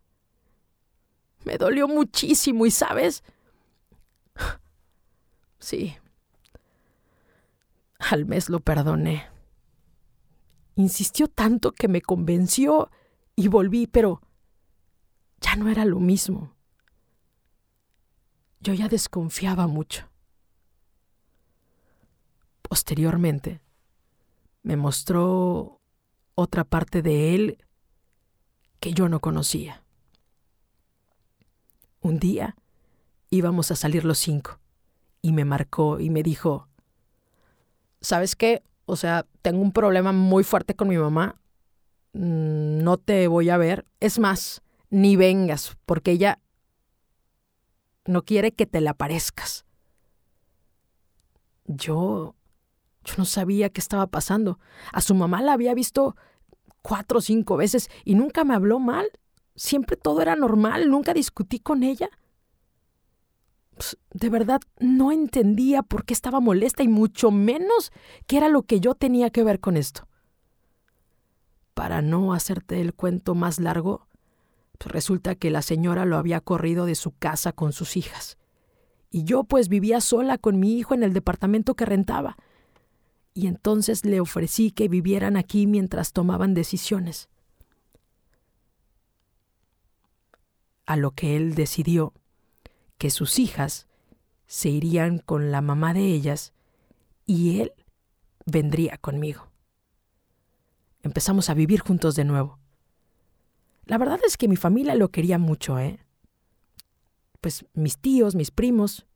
Me 1.45 1.57
dolió 1.57 1.89
muchísimo, 1.89 2.67
y 2.67 2.71
sabes, 2.71 3.23
sí, 5.59 5.97
al 7.99 8.27
mes 8.27 8.49
lo 8.49 8.61
perdoné. 8.61 9.38
Insistió 10.79 11.27
tanto 11.27 11.73
que 11.73 11.89
me 11.89 12.01
convenció 12.01 12.89
y 13.35 13.49
volví, 13.49 13.89
pero 13.89 14.23
ya 15.41 15.57
no 15.57 15.69
era 15.69 15.85
lo 15.85 15.99
mismo. 15.99 16.55
Yo 18.61 18.75
ya 18.75 18.87
desconfiaba 18.87 19.67
mucho. 19.67 20.09
Posteriormente, 22.63 23.61
me 24.63 24.77
mostró 24.77 25.81
otra 26.37 26.63
parte 26.63 27.03
de 27.03 27.35
él 27.35 27.65
que 28.79 28.93
yo 28.93 29.09
no 29.09 29.19
conocía. 29.19 29.83
Un 32.01 32.21
día 32.21 32.55
íbamos 33.31 33.73
a 33.73 33.75
salir 33.75 34.05
los 34.05 34.19
cinco 34.19 34.61
y 35.23 35.33
me 35.33 35.45
marcó 35.45 35.99
y 35.99 36.09
me 36.09 36.23
dijo, 36.23 36.69
¿sabes 38.01 38.37
qué? 38.37 38.63
O 38.89 38.97
sea, 38.97 39.27
tengo 39.43 39.61
un 39.61 39.73
problema 39.73 40.13
muy 40.13 40.45
fuerte 40.45 40.75
con 40.75 40.89
mi 40.89 40.97
mamá. 40.97 41.39
Mm, 42.15 42.83
no 42.83 42.97
te 42.97 43.29
voy 43.29 43.51
a 43.51 43.59
ver. 43.59 43.85
Es 44.01 44.19
más, 44.19 44.63
ni 44.89 45.15
vengas, 45.15 45.77
porque 45.85 46.13
ella 46.13 46.41
no 48.07 48.23
quiere 48.23 48.53
que 48.53 48.65
te 48.65 48.81
la 48.81 48.95
parezcas. 48.95 49.67
Yo 51.67 52.35
yo 53.05 53.15
no 53.19 53.27
sabía 53.27 53.69
qué 53.69 53.81
estaba 53.81 54.07
pasando. 54.07 54.59
A 54.91 55.03
su 55.03 55.15
mamá 55.15 55.43
la 55.43 55.53
había 55.53 55.75
visto 55.75 56.17
cuatro 56.81 57.19
o 57.19 57.23
cinco 57.23 57.59
veces 57.59 57.91
y 58.05 58.15
nunca 58.15 58.45
me 58.45 58.55
habló 58.55 58.79
mal. 58.79 59.07
Siempre 59.55 59.97
todo 59.97 60.23
era 60.23 60.35
normal, 60.35 60.89
nunca 60.89 61.13
discutí 61.13 61.59
con 61.59 61.83
ella. 61.83 62.09
Pues, 63.79 63.97
de 64.13 64.29
verdad 64.29 64.61
no 64.81 65.13
entendía 65.13 65.85
por 65.85 66.05
qué 66.05 66.13
estaba 66.13 66.41
molesta 66.41 66.83
y 66.83 66.89
mucho 66.89 67.31
menos 67.31 67.93
qué 68.27 68.39
era 68.39 68.49
lo 68.49 68.65
que 68.65 68.81
yo 68.81 68.97
tenía 68.97 69.31
que 69.31 69.45
ver 69.45 69.61
con 69.61 69.77
esto. 69.77 70.09
Para 71.75 72.03
no 72.03 72.35
hacerte 72.35 72.81
el 72.81 72.93
cuento 72.93 73.37
más 73.37 73.61
largo, 73.61 74.09
pues 74.79 74.91
resulta 74.91 75.37
que 75.37 75.51
la 75.51 75.63
señora 75.63 76.07
lo 76.07 76.17
había 76.17 76.41
corrido 76.41 76.87
de 76.87 76.97
su 76.97 77.13
casa 77.13 77.53
con 77.53 77.73
sus 77.73 77.97
hijas. 77.97 78.37
Y 79.11 79.23
yo 79.23 79.45
pues 79.45 79.69
vivía 79.69 80.01
sola 80.01 80.39
con 80.39 80.59
mi 80.59 80.77
hijo 80.77 80.95
en 80.95 81.05
el 81.05 81.13
departamento 81.13 81.77
que 81.77 81.87
rentaba 81.87 82.37
y 83.33 83.47
entonces 83.47 84.05
le 84.05 84.19
ofrecí 84.19 84.73
que 84.73 84.89
vivieran 84.89 85.37
aquí 85.37 85.69
mientras 85.69 86.13
tomaban 86.13 86.53
decisiones. 86.53 87.29
A 90.85 90.97
lo 90.97 91.13
que 91.13 91.37
él 91.37 91.55
decidió 91.55 92.13
que 92.99 93.11
sus 93.11 93.39
hijas 93.39 93.87
se 94.47 94.69
irían 94.69 95.19
con 95.19 95.51
la 95.51 95.61
mamá 95.61 95.95
de 95.95 96.07
ellas 96.07 96.53
y 97.25 97.61
él 97.61 97.73
vendría 98.45 98.99
conmigo. 98.99 99.49
Empezamos 101.03 101.49
a 101.49 101.55
vivir 101.55 101.81
juntos 101.81 102.17
de 102.17 102.25
nuevo. 102.25 102.59
La 103.85 103.99
verdad 103.99 104.21
es 104.27 104.37
que 104.37 104.49
mi 104.49 104.57
familia 104.57 104.95
lo 104.95 105.11
quería 105.11 105.39
mucho, 105.39 105.79
¿eh? 105.79 106.01
Pues 107.41 107.65
mis 107.73 107.99
tíos, 107.99 108.35
mis 108.35 108.51
primos. 108.51 109.07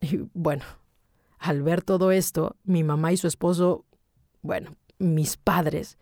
Y 0.00 0.28
bueno, 0.34 0.64
al 1.38 1.62
ver 1.62 1.82
todo 1.82 2.10
esto, 2.10 2.56
mi 2.64 2.82
mamá 2.82 3.12
y 3.12 3.16
su 3.16 3.28
esposo, 3.28 3.84
bueno, 4.42 4.76
mis 4.98 5.36
padres, 5.36 5.96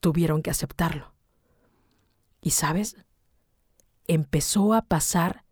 tuvieron 0.00 0.42
que 0.42 0.50
aceptarlo. 0.50 1.14
Y 2.42 2.50
sabes, 2.50 2.96
empezó 4.06 4.74
a 4.74 4.82
pasar 4.82 5.44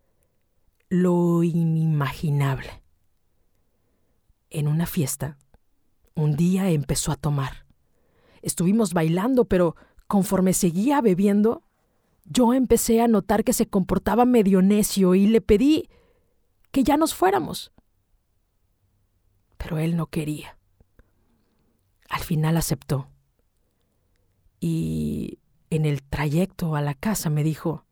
lo 0.89 1.43
inimaginable. 1.43 2.83
En 4.49 4.67
una 4.67 4.85
fiesta, 4.85 5.37
un 6.15 6.35
día 6.35 6.69
empezó 6.69 7.11
a 7.11 7.15
tomar. 7.15 7.65
Estuvimos 8.41 8.93
bailando, 8.93 9.45
pero 9.45 9.75
conforme 10.07 10.53
seguía 10.53 11.01
bebiendo, 11.01 11.63
yo 12.25 12.53
empecé 12.53 13.01
a 13.01 13.07
notar 13.07 13.43
que 13.43 13.53
se 13.53 13.67
comportaba 13.67 14.25
medio 14.25 14.61
necio 14.61 15.15
y 15.15 15.27
le 15.27 15.41
pedí 15.41 15.89
que 16.71 16.83
ya 16.83 16.97
nos 16.97 17.13
fuéramos 17.13 17.71
pero 19.59 19.77
él 19.77 19.97
no 19.97 20.07
quería. 20.07 20.57
Al 22.09 22.21
final 22.21 22.57
aceptó. 22.57 23.11
Y 24.59 25.37
En 25.69 25.85
el 25.85 26.01
trayecto 26.01 26.75
a 26.75 26.81
la 26.81 26.95
casa 26.95 27.29
me 27.29 27.43
dijo, 27.43 27.85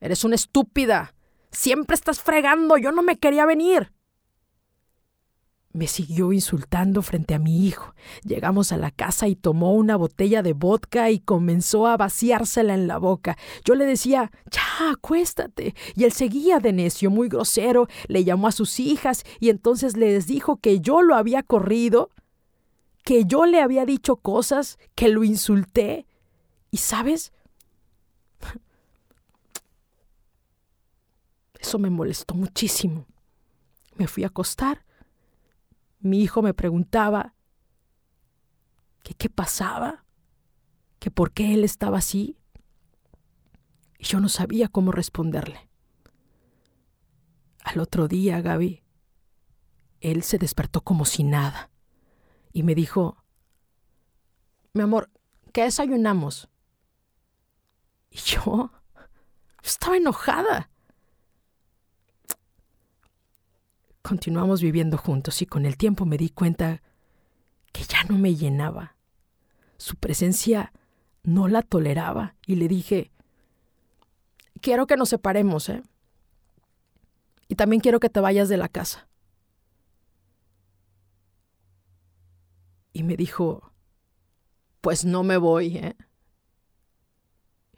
Eres 0.00 0.24
una 0.24 0.34
estúpida. 0.34 1.13
Siempre 1.54 1.94
estás 1.94 2.20
fregando. 2.20 2.76
Yo 2.76 2.92
no 2.92 3.02
me 3.02 3.16
quería 3.16 3.46
venir. 3.46 3.92
Me 5.72 5.88
siguió 5.88 6.32
insultando 6.32 7.02
frente 7.02 7.34
a 7.34 7.40
mi 7.40 7.66
hijo. 7.66 7.94
Llegamos 8.22 8.70
a 8.70 8.76
la 8.76 8.92
casa 8.92 9.26
y 9.26 9.34
tomó 9.34 9.74
una 9.74 9.96
botella 9.96 10.42
de 10.42 10.52
vodka 10.52 11.10
y 11.10 11.18
comenzó 11.18 11.88
a 11.88 11.96
vaciársela 11.96 12.74
en 12.74 12.86
la 12.86 12.98
boca. 12.98 13.36
Yo 13.64 13.74
le 13.74 13.84
decía, 13.84 14.30
ya, 14.50 14.90
acuéstate. 14.92 15.74
Y 15.96 16.04
él 16.04 16.12
seguía 16.12 16.60
de 16.60 16.72
necio, 16.72 17.10
muy 17.10 17.28
grosero. 17.28 17.88
Le 18.06 18.22
llamó 18.22 18.46
a 18.46 18.52
sus 18.52 18.78
hijas 18.78 19.24
y 19.40 19.48
entonces 19.50 19.96
les 19.96 20.28
dijo 20.28 20.58
que 20.58 20.78
yo 20.80 21.02
lo 21.02 21.16
había 21.16 21.42
corrido, 21.42 22.10
que 23.04 23.24
yo 23.24 23.44
le 23.46 23.60
había 23.60 23.84
dicho 23.84 24.16
cosas, 24.16 24.78
que 24.94 25.08
lo 25.08 25.24
insulté. 25.24 26.06
¿Y 26.70 26.76
sabes? 26.76 27.32
Eso 31.64 31.78
me 31.78 31.88
molestó 31.88 32.34
muchísimo. 32.34 33.06
Me 33.96 34.06
fui 34.06 34.24
a 34.24 34.26
acostar 34.26 34.84
mi 36.04 36.20
hijo 36.20 36.42
me 36.42 36.52
preguntaba 36.52 37.34
qué 39.02 39.30
pasaba, 39.30 40.04
que 40.98 41.10
por 41.10 41.32
qué 41.32 41.54
él 41.54 41.64
estaba 41.64 41.96
así, 41.96 42.36
y 43.98 44.04
yo 44.04 44.20
no 44.20 44.28
sabía 44.28 44.68
cómo 44.68 44.92
responderle. 44.92 45.70
Al 47.62 47.80
otro 47.80 48.06
día, 48.06 48.42
Gaby, 48.42 48.82
él 50.00 50.22
se 50.22 50.36
despertó 50.36 50.82
como 50.82 51.06
si 51.06 51.24
nada 51.24 51.70
y 52.52 52.64
me 52.64 52.74
dijo, 52.74 53.24
mi 54.74 54.82
amor, 54.82 55.10
¿qué 55.54 55.62
desayunamos? 55.62 56.50
Y 58.10 58.18
yo 58.18 58.70
estaba 59.62 59.96
enojada. 59.96 60.70
Continuamos 64.06 64.60
viviendo 64.60 64.98
juntos 64.98 65.40
y 65.40 65.46
con 65.46 65.64
el 65.64 65.78
tiempo 65.78 66.04
me 66.04 66.18
di 66.18 66.28
cuenta 66.28 66.82
que 67.72 67.84
ya 67.84 68.04
no 68.04 68.18
me 68.18 68.34
llenaba. 68.34 68.96
Su 69.78 69.96
presencia 69.96 70.74
no 71.22 71.48
la 71.48 71.62
toleraba 71.62 72.36
y 72.46 72.56
le 72.56 72.68
dije, 72.68 73.10
quiero 74.60 74.86
que 74.86 74.98
nos 74.98 75.08
separemos, 75.08 75.70
¿eh? 75.70 75.82
Y 77.48 77.54
también 77.54 77.80
quiero 77.80 77.98
que 77.98 78.10
te 78.10 78.20
vayas 78.20 78.50
de 78.50 78.58
la 78.58 78.68
casa. 78.68 79.08
Y 82.92 83.04
me 83.04 83.16
dijo, 83.16 83.72
pues 84.82 85.06
no 85.06 85.22
me 85.22 85.38
voy, 85.38 85.78
¿eh? 85.78 85.96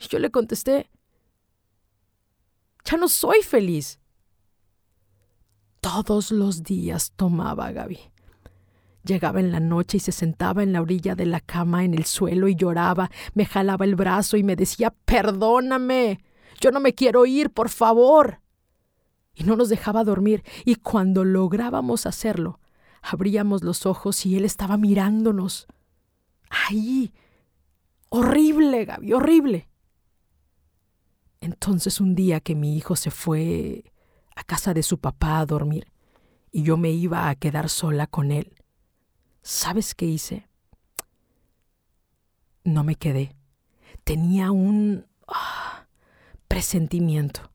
Y 0.01 0.09
yo 0.09 0.19
le 0.19 0.33
contesté, 0.33 0.91
ya 2.85 2.97
no 2.97 3.07
soy 3.07 3.43
feliz 3.43 4.01
todos 5.87 6.33
los 6.33 6.65
días 6.65 7.13
tomaba 7.15 7.71
Gaby. 7.71 8.01
Llegaba 9.05 9.39
en 9.39 9.53
la 9.53 9.61
noche 9.61 9.99
y 9.99 10.01
se 10.01 10.11
sentaba 10.11 10.65
en 10.65 10.73
la 10.73 10.83
orilla 10.83 11.15
de 11.15 11.27
la 11.27 11.39
cama 11.39 11.85
en 11.85 11.95
el 11.95 12.05
suelo 12.07 12.49
y 12.49 12.57
lloraba, 12.57 13.09
me 13.35 13.47
jalaba 13.47 13.85
el 13.85 13.95
brazo 13.95 14.37
y 14.37 14.43
me 14.43 14.57
decía 14.57 14.93
Perdóname, 15.05 16.19
yo 16.61 16.73
no 16.73 16.81
me 16.81 16.93
quiero 16.93 17.25
ir, 17.25 17.51
por 17.51 17.69
favor. 17.69 18.41
Y 19.33 19.45
no 19.45 19.55
nos 19.55 19.69
dejaba 19.69 20.03
dormir, 20.03 20.43
y 20.65 20.75
cuando 20.75 21.23
lográbamos 21.25 22.07
hacerlo, 22.07 22.59
abríamos 23.01 23.63
los 23.63 23.87
ojos 23.87 24.27
y 24.27 24.37
él 24.37 24.45
estaba 24.45 24.77
mirándonos. 24.77 25.69
Ahí. 26.51 27.13
Horrible, 28.09 28.87
Gaby, 28.87 29.13
horrible. 29.13 29.69
Entonces 31.41 32.01
un 32.01 32.17
día 32.17 32.41
que 32.41 32.57
mi 32.57 32.77
hijo 32.77 32.97
se 32.97 33.13
fue 33.13 33.85
a 34.37 34.45
casa 34.45 34.75
de 34.75 34.83
su 34.83 34.99
papá 34.99 35.41
a 35.41 35.47
dormir 35.47 35.91
y 36.53 36.63
yo 36.63 36.77
me 36.77 36.91
iba 36.91 37.29
a 37.29 37.35
quedar 37.35 37.69
sola 37.69 38.07
con 38.07 38.31
él. 38.31 38.55
¿Sabes 39.43 39.95
qué 39.95 40.07
hice? 40.07 40.49
No 42.65 42.85
me 42.85 42.95
quedé. 42.97 43.37
Tenía 44.05 44.53
un 44.53 45.07
ah, 45.29 45.87
presentimiento. 46.49 47.51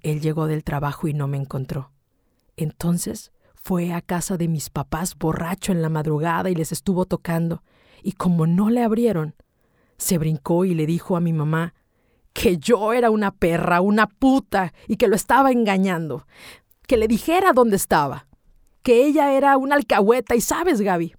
Él 0.00 0.20
llegó 0.20 0.46
del 0.46 0.64
trabajo 0.64 1.08
y 1.08 1.14
no 1.14 1.26
me 1.26 1.36
encontró. 1.36 1.90
Entonces 2.56 3.32
fue 3.54 3.92
a 3.92 4.02
casa 4.02 4.36
de 4.36 4.48
mis 4.48 4.70
papás 4.70 5.16
borracho 5.16 5.72
en 5.72 5.82
la 5.82 5.88
madrugada 5.88 6.50
y 6.50 6.54
les 6.54 6.72
estuvo 6.72 7.06
tocando. 7.06 7.62
Y 8.02 8.12
como 8.12 8.46
no 8.46 8.70
le 8.70 8.82
abrieron, 8.82 9.34
se 9.96 10.18
brincó 10.18 10.64
y 10.64 10.74
le 10.74 10.86
dijo 10.86 11.16
a 11.16 11.20
mi 11.20 11.32
mamá 11.32 11.74
que 12.34 12.58
yo 12.58 12.92
era 12.92 13.10
una 13.10 13.30
perra, 13.30 13.80
una 13.80 14.06
puta, 14.06 14.74
y 14.86 14.96
que 14.96 15.08
lo 15.08 15.16
estaba 15.16 15.52
engañando. 15.52 16.26
Que 16.86 16.98
le 16.98 17.08
dijera 17.08 17.54
dónde 17.54 17.76
estaba. 17.76 18.26
Que 18.82 19.06
ella 19.06 19.32
era 19.32 19.56
una 19.56 19.76
alcahueta, 19.76 20.34
y 20.34 20.42
sabes, 20.42 20.82
Gaby. 20.82 21.14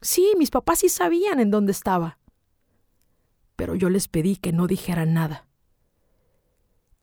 Sí, 0.00 0.34
mis 0.36 0.50
papás 0.50 0.80
sí 0.80 0.88
sabían 0.88 1.38
en 1.38 1.50
dónde 1.50 1.72
estaba. 1.72 2.18
Pero 3.54 3.74
yo 3.74 3.90
les 3.90 4.08
pedí 4.08 4.36
que 4.36 4.52
no 4.52 4.66
dijeran 4.66 5.14
nada. 5.14 5.46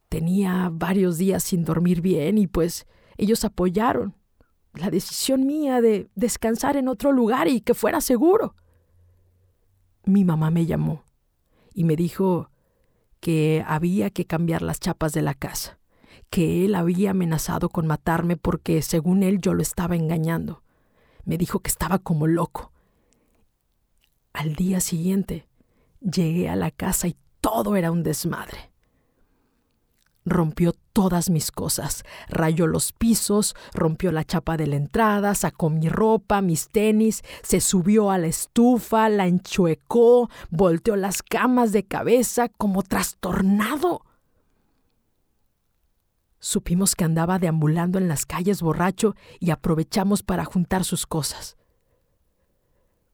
Tenía 0.10 0.70
varios 0.72 1.18
días 1.18 1.44
sin 1.44 1.64
dormir 1.64 2.02
bien 2.02 2.38
y 2.38 2.48
pues 2.48 2.86
ellos 3.18 3.44
apoyaron 3.46 4.16
la 4.74 4.90
decisión 4.90 5.46
mía 5.46 5.82
de 5.82 6.10
descansar 6.16 6.78
en 6.78 6.88
otro 6.88 7.12
lugar 7.12 7.48
y 7.48 7.62
que 7.62 7.74
fuera 7.74 8.00
seguro. 8.02 8.56
Mi 10.06 10.24
mamá 10.24 10.52
me 10.52 10.66
llamó 10.66 11.04
y 11.74 11.84
me 11.84 11.96
dijo 11.96 12.52
que 13.24 13.64
había 13.66 14.10
que 14.10 14.26
cambiar 14.26 14.62
las 14.62 14.82
chapas 14.82 15.14
de 15.14 15.22
la 15.22 15.34
casa, 15.34 15.80
que 16.30 16.66
él 16.66 16.76
había 16.76 17.12
amenazado 17.12 17.70
con 17.70 17.88
matarme 17.88 18.36
porque, 18.36 18.82
según 18.82 19.24
él, 19.24 19.40
yo 19.40 19.54
lo 19.54 19.62
estaba 19.62 19.96
engañando. 19.96 20.62
Me 21.24 21.38
dijo 21.38 21.62
que 21.62 21.70
estaba 21.70 22.00
como 22.00 22.28
loco. 22.28 22.74
Al 24.34 24.56
día 24.56 24.82
siguiente, 24.82 25.48
llegué 26.02 26.50
a 26.50 26.58
la 26.58 26.70
casa 26.70 27.08
y 27.08 27.16
todo 27.40 27.78
era 27.78 27.94
un 27.94 28.04
desmadre 28.04 28.73
rompió 30.26 30.74
todas 30.94 31.30
mis 31.30 31.52
cosas, 31.52 32.04
rayó 32.30 32.68
los 32.68 32.94
pisos, 32.94 33.56
rompió 33.74 34.12
la 34.12 34.24
chapa 34.24 34.58
de 34.58 34.68
la 34.68 34.76
entrada, 34.76 35.36
sacó 35.36 35.70
mi 35.70 35.90
ropa, 35.90 36.42
mis 36.42 36.70
tenis, 36.70 37.24
se 37.42 37.62
subió 37.62 38.12
a 38.12 38.18
la 38.18 38.28
estufa, 38.28 39.10
la 39.10 39.28
enchuecó, 39.28 40.30
volteó 40.50 40.96
las 40.96 41.22
camas 41.24 41.72
de 41.72 41.86
cabeza 41.86 42.50
como 42.50 42.84
trastornado. 42.84 44.02
Supimos 46.40 46.96
que 46.96 47.06
andaba 47.06 47.40
deambulando 47.40 47.98
en 47.98 48.10
las 48.10 48.26
calles 48.26 48.62
borracho 48.62 49.16
y 49.40 49.52
aprovechamos 49.52 50.24
para 50.24 50.44
juntar 50.44 50.84
sus 50.84 51.08
cosas. 51.08 51.56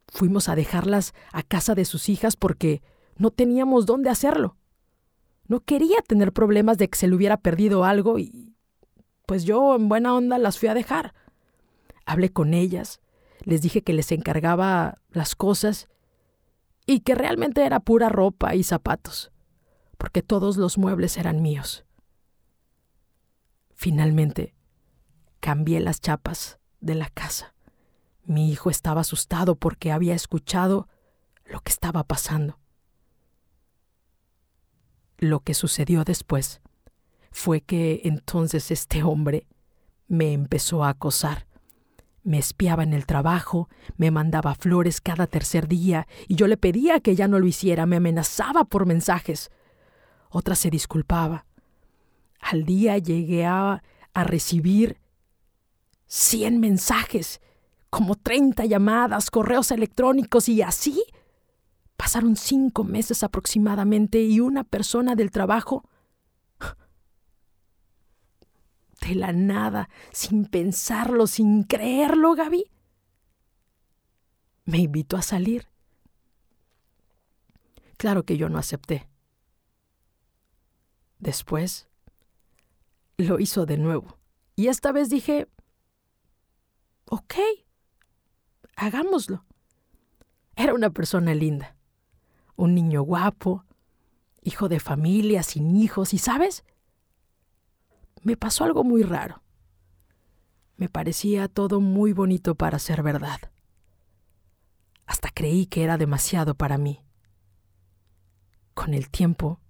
Fuimos 0.08 0.50
a 0.50 0.56
dejarlas 0.56 1.14
a 1.32 1.44
casa 1.44 1.76
de 1.76 1.86
sus 1.86 2.10
hijas 2.10 2.36
porque 2.36 2.82
no 3.18 3.30
teníamos 3.30 3.86
dónde 3.86 4.10
hacerlo. 4.10 4.59
No 5.50 5.62
quería 5.62 6.02
tener 6.04 6.32
problemas 6.32 6.78
de 6.78 6.90
que 6.90 6.98
se 6.98 7.08
le 7.08 7.16
hubiera 7.16 7.36
perdido 7.36 7.84
algo 7.84 8.20
y 8.20 8.56
pues 9.26 9.46
yo 9.46 9.76
en 9.76 9.90
buena 9.90 10.14
onda 10.14 10.38
las 10.38 10.60
fui 10.60 10.70
a 10.70 10.76
dejar. 10.76 11.16
Hablé 12.06 12.32
con 12.32 12.54
ellas, 12.54 13.02
les 13.46 13.64
dije 13.64 13.82
que 13.82 13.94
les 13.94 14.12
encargaba 14.12 15.00
las 15.10 15.36
cosas 15.36 15.90
y 16.86 17.00
que 17.00 17.16
realmente 17.16 17.66
era 17.66 17.80
pura 17.80 18.10
ropa 18.10 18.54
y 18.54 18.64
zapatos, 18.64 19.32
porque 19.98 20.22
todos 20.22 20.56
los 20.58 20.78
muebles 20.78 21.18
eran 21.18 21.42
míos. 21.42 21.84
Finalmente, 23.74 24.54
cambié 25.40 25.80
las 25.80 26.00
chapas 26.00 26.60
de 26.80 26.94
la 26.94 27.10
casa. 27.10 27.56
Mi 28.24 28.52
hijo 28.52 28.70
estaba 28.70 29.02
asustado 29.02 29.56
porque 29.56 29.92
había 29.92 30.14
escuchado 30.14 30.88
lo 31.46 31.60
que 31.62 31.72
estaba 31.72 32.04
pasando. 32.04 32.59
Lo 35.20 35.42
que 35.42 35.54
sucedió 35.54 36.06
después 36.06 36.62
fue 37.32 37.60
que 37.62 38.02
entonces 38.06 38.72
este 38.72 39.04
hombre 39.04 39.48
me 40.08 40.32
empezó 40.32 40.84
a 40.84 40.90
acosar. 40.90 41.46
Me 42.24 42.38
espiaba 42.38 42.84
en 42.84 42.94
el 42.94 43.06
trabajo, 43.06 43.70
me 43.98 44.12
mandaba 44.12 44.56
flores 44.56 45.02
cada 45.02 45.28
tercer 45.28 45.68
día 45.68 46.08
y 46.28 46.36
yo 46.36 46.48
le 46.48 46.56
pedía 46.56 47.02
que 47.02 47.16
ya 47.16 47.28
no 47.28 47.38
lo 47.38 47.48
hiciera, 47.48 47.86
me 47.86 47.98
amenazaba 47.98 48.64
por 48.64 48.86
mensajes. 48.86 49.52
Otra 50.30 50.56
se 50.56 50.70
disculpaba. 50.70 51.46
Al 52.40 52.64
día 52.64 52.98
llegué 52.98 53.46
a, 53.46 53.84
a 54.14 54.24
recibir 54.24 55.00
cien 56.08 56.60
mensajes, 56.62 57.42
como 57.90 58.16
treinta 58.16 58.66
llamadas, 58.66 59.30
correos 59.32 59.72
electrónicos 59.72 60.48
y 60.48 60.62
así 60.62 61.04
Pasaron 62.00 62.38
cinco 62.38 62.86
meses 62.86 63.24
aproximadamente 63.24 64.22
y 64.22 64.40
una 64.40 64.64
persona 64.64 65.16
del 65.16 65.32
trabajo, 65.32 65.84
de 69.02 69.16
la 69.16 69.34
nada, 69.34 69.90
sin 70.14 70.46
pensarlo, 70.46 71.28
sin 71.28 71.64
creerlo, 71.64 72.36
Gaby, 72.36 72.72
me 74.64 74.78
invitó 74.78 75.18
a 75.18 75.22
salir. 75.22 75.68
Claro 77.98 78.24
que 78.24 78.38
yo 78.38 78.48
no 78.48 78.60
acepté. 78.60 79.10
Después 81.18 81.90
lo 83.18 83.42
hizo 83.42 83.66
de 83.66 83.78
nuevo. 83.78 84.18
Y 84.56 84.70
esta 84.70 84.94
vez 84.94 85.10
dije, 85.10 85.50
ok, 87.08 87.34
hagámoslo. 88.78 89.44
Era 90.56 90.74
una 90.74 90.92
persona 90.92 91.36
linda, 91.36 91.76
un 92.60 92.76
niño 92.76 93.04
guapo, 93.04 93.64
hijo 94.42 94.68
de 94.68 94.82
familia, 94.82 95.44
sin 95.44 95.78
hijos, 95.78 96.14
y 96.14 96.18
sabes, 96.18 96.66
me 98.22 98.36
pasó 98.36 98.66
algo 98.66 98.84
muy 98.84 99.02
raro. 99.02 99.42
Me 100.76 100.90
parecía 100.90 101.48
todo 101.48 101.80
muy 101.80 102.12
bonito 102.12 102.56
para 102.56 102.78
ser 102.78 103.02
verdad. 103.02 103.40
Hasta 105.06 105.30
creí 105.34 105.68
que 105.68 105.84
era 105.84 105.98
demasiado 105.98 106.54
para 106.54 106.78
mí. 106.78 107.02
Con 108.74 108.94
el 108.94 109.10
tiempo, 109.10 109.62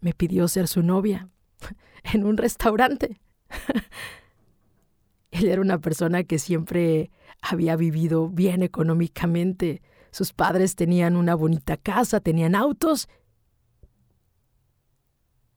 me 0.00 0.12
pidió 0.12 0.48
ser 0.48 0.66
su 0.66 0.82
novia 0.82 1.30
en 2.12 2.24
un 2.24 2.38
restaurante. 2.38 3.20
Él 5.30 5.46
era 5.46 5.60
una 5.60 5.78
persona 5.78 6.24
que 6.24 6.40
siempre 6.40 7.12
había 7.40 7.76
vivido 7.76 8.28
bien 8.28 8.64
económicamente. 8.64 9.80
Sus 10.16 10.32
padres 10.32 10.76
tenían 10.76 11.14
una 11.14 11.34
bonita 11.34 11.76
casa, 11.76 12.20
tenían 12.20 12.54
autos. 12.54 13.06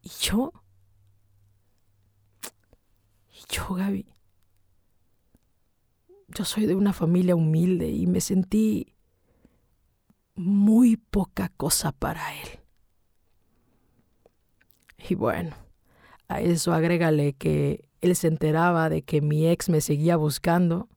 ¿Y 0.02 0.10
yo? 0.20 0.52
¿Y 3.32 3.56
yo, 3.56 3.74
Gaby? 3.74 4.14
Yo 6.28 6.44
soy 6.44 6.66
de 6.66 6.76
una 6.76 6.92
familia 6.92 7.38
humilde 7.38 7.88
y 7.90 8.06
me 8.06 8.20
sentí 8.20 8.98
muy 10.36 10.98
poca 10.98 11.48
cosa 11.56 11.94
para 11.94 12.36
él. 12.42 12.60
Y 15.08 15.16
bueno, 15.16 15.56
a 16.28 16.42
eso 16.42 16.74
agrégale 16.74 17.32
que 17.32 17.88
él 18.02 18.14
se 18.14 18.28
enteraba 18.28 18.90
de 18.90 19.04
que 19.04 19.22
mi 19.22 19.48
ex 19.48 19.70
me 19.70 19.80
seguía 19.80 20.18
buscando. 20.18 20.90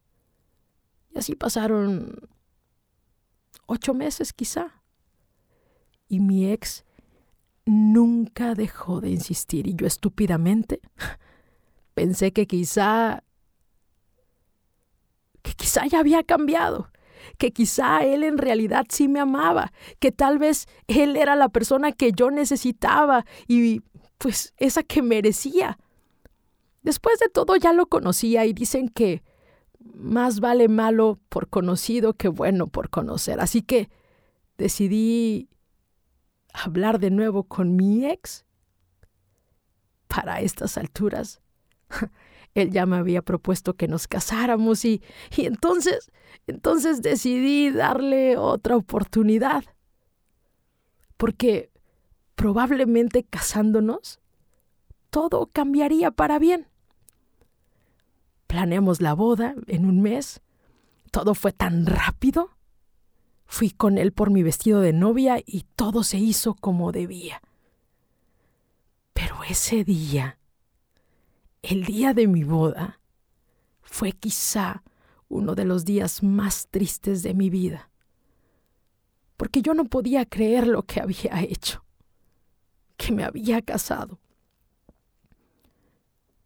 Y 1.15 1.19
así 1.21 1.37
pasaron 1.37 2.29
ocho 3.67 3.95
meses 3.95 4.33
quizá. 4.33 4.83
Y 6.09 6.21
mi 6.21 6.51
ex 6.51 6.85
nunca 7.65 8.55
dejó 8.55 9.01
de 9.01 9.11
insistir 9.11 9.67
y 9.67 9.75
yo 9.75 9.87
estúpidamente 9.87 10.81
pensé 11.95 12.33
que 12.33 12.47
quizá 12.47 13.23
que 15.43 15.53
quizá 15.55 15.87
ya 15.87 15.99
había 15.99 16.23
cambiado, 16.23 16.91
que 17.37 17.53
quizá 17.53 18.05
él 18.05 18.23
en 18.23 18.39
realidad 18.39 18.87
sí 18.89 19.09
me 19.09 19.21
amaba, 19.21 19.73
que 19.99 20.13
tal 20.13 20.39
vez 20.39 20.67
él 20.87 21.17
era 21.17 21.35
la 21.35 21.49
persona 21.49 21.93
que 21.93 22.13
yo 22.13 22.31
necesitaba 22.31 23.25
y 23.49 23.83
pues 24.19 24.55
esa 24.59 24.83
que 24.85 25.03
merecía. 25.03 25.79
Después 26.83 27.19
de 27.19 27.29
todo 27.29 27.57
ya 27.57 27.73
lo 27.73 27.87
conocía 27.87 28.45
y 28.45 28.53
dicen 28.53 28.89
que 28.89 29.23
más 29.95 30.41
vale 30.41 30.69
malo 30.69 31.19
por 31.29 31.49
conocido 31.49 32.15
que 32.15 32.29
bueno 32.29 32.67
por 32.67 32.91
conocer. 32.91 33.41
Así 33.41 33.63
que 33.63 33.91
decidí 34.59 35.49
hablar 36.53 36.99
de 36.99 37.11
nuevo 37.11 37.45
con 37.45 37.77
mi 37.77 38.07
ex. 38.07 38.45
Para 40.07 40.41
estas 40.41 40.77
alturas, 40.77 41.41
él 42.55 42.71
ya 42.71 42.85
me 42.85 42.97
había 42.97 43.23
propuesto 43.23 43.75
que 43.75 43.89
nos 43.89 44.07
casáramos 44.07 44.85
y, 44.85 45.03
y 45.37 45.47
entonces, 45.47 46.13
entonces 46.47 47.01
decidí 47.01 47.71
darle 47.71 48.37
otra 48.37 48.77
oportunidad. 48.77 49.65
Porque 51.17 51.71
probablemente 52.35 53.25
casándonos, 53.25 54.21
todo 55.11 55.47
cambiaría 55.47 56.11
para 56.11 56.39
bien. 56.39 56.67
Planeamos 58.53 59.01
la 59.01 59.15
boda 59.15 59.55
en 59.67 59.87
un 59.87 60.03
mes. 60.03 60.43
Todo 61.11 61.35
fue 61.35 61.53
tan 61.53 61.87
rápido. 61.87 62.51
Fui 63.47 63.71
con 63.71 63.97
él 63.97 64.13
por 64.13 64.31
mi 64.31 64.43
vestido 64.43 64.83
de 64.83 64.93
novia 64.93 65.43
y 65.43 65.65
todo 65.75 66.05
se 66.05 66.19
hizo 66.19 66.53
como 66.53 66.93
debía. 66.93 67.41
Pero 69.15 69.43
ese 69.49 69.85
día, 69.85 70.39
el 71.63 71.87
día 71.87 72.13
de 72.13 72.27
mi 72.27 72.45
boda, 72.45 73.01
fue 73.81 74.13
quizá 74.13 74.83
uno 75.29 75.55
de 75.55 75.65
los 75.65 75.87
días 75.87 76.23
más 76.23 76.69
tristes 76.71 77.23
de 77.23 77.33
mi 77.33 77.49
vida, 77.49 77.89
porque 79.39 79.63
yo 79.63 79.73
no 79.73 79.87
podía 79.87 80.27
creer 80.27 80.67
lo 80.67 80.83
que 80.83 81.01
había 81.01 81.41
hecho 81.41 81.83
que 82.99 83.13
me 83.13 83.25
había 83.25 83.63
casado. 83.63 84.21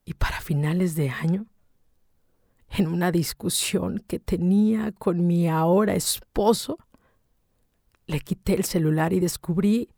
Y 0.05 0.15
para 0.15 0.41
finales 0.41 0.95
de 0.95 1.11
año, 1.11 1.47
en 2.71 2.89
una 2.89 3.13
discusión 3.13 4.03
que 4.07 4.19
tenía 4.19 4.93
con 4.93 5.27
mi 5.27 5.49
ahora 5.49 5.95
esposo, 5.95 6.79
le 8.07 8.21
quité 8.21 8.55
el 8.55 8.65
celular 8.65 9.13
y 9.13 9.21
descubrí 9.21 9.89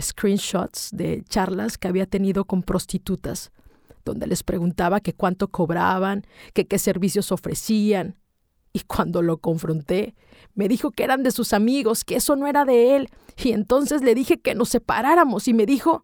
screenshots 0.00 0.90
de 0.92 1.22
charlas 1.28 1.78
que 1.78 1.88
había 1.88 2.06
tenido 2.06 2.44
con 2.44 2.62
prostitutas, 2.62 3.52
donde 4.04 4.26
les 4.26 4.42
preguntaba 4.42 5.00
que 5.00 5.14
cuánto 5.14 5.48
cobraban, 5.48 6.26
que 6.52 6.66
qué 6.66 6.78
servicios 6.78 7.32
ofrecían. 7.32 8.16
Y 8.72 8.80
cuando 8.80 9.22
lo 9.22 9.38
confronté, 9.38 10.14
me 10.54 10.68
dijo 10.68 10.90
que 10.90 11.04
eran 11.04 11.22
de 11.22 11.30
sus 11.30 11.52
amigos, 11.52 12.04
que 12.04 12.16
eso 12.16 12.34
no 12.36 12.46
era 12.46 12.64
de 12.64 12.96
él. 12.96 13.08
Y 13.36 13.52
entonces 13.52 14.02
le 14.02 14.14
dije 14.14 14.40
que 14.40 14.54
nos 14.54 14.70
separáramos 14.70 15.46
y 15.46 15.54
me 15.54 15.64
dijo 15.64 16.02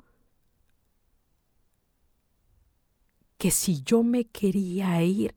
que 3.40 3.50
si 3.50 3.82
yo 3.84 4.02
me 4.02 4.26
quería 4.26 5.02
ir, 5.02 5.34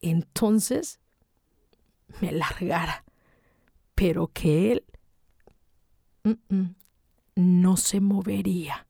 entonces 0.00 1.00
me 2.20 2.30
largara, 2.30 3.04
pero 3.96 4.28
que 4.28 4.70
él 4.70 4.84
no 7.34 7.76
se 7.76 8.00
movería. 8.00 8.86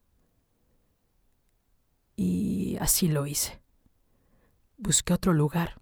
Y 2.16 2.76
así 2.82 3.08
lo 3.08 3.26
hice. 3.26 3.62
Busqué 4.76 5.14
otro 5.14 5.32
lugar, 5.32 5.80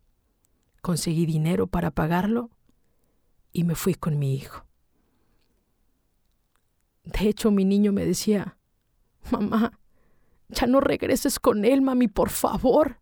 conseguí 0.83 1.27
dinero 1.27 1.67
para 1.67 1.91
pagarlo 1.91 2.49
y 3.51 3.65
me 3.65 3.75
fui 3.75 3.97
con 3.97 4.21
mi 4.21 4.37
hijo. 4.37 4.65
De 7.03 7.29
hecho, 7.29 7.51
mi 7.51 7.65
niño 7.65 7.91
me 7.91 8.07
decía, 8.07 8.57
mamá, 9.33 9.81
ya 10.49 10.67
no 10.67 10.81
regreses 10.81 11.39
con 11.39 11.65
él, 11.65 11.83
mami, 11.83 12.09
por 12.09 12.31
favor. 12.31 13.01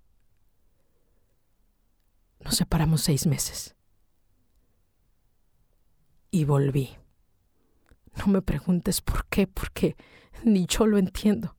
Nos 2.40 2.57
separamos 2.57 3.02
seis 3.02 3.26
meses. 3.26 3.76
Y 6.31 6.44
volví. 6.44 6.96
No 8.16 8.26
me 8.26 8.42
preguntes 8.42 9.00
por 9.00 9.26
qué, 9.26 9.46
porque 9.46 9.96
ni 10.44 10.66
yo 10.66 10.87
lo 10.87 10.98
entiendo. 10.98 11.57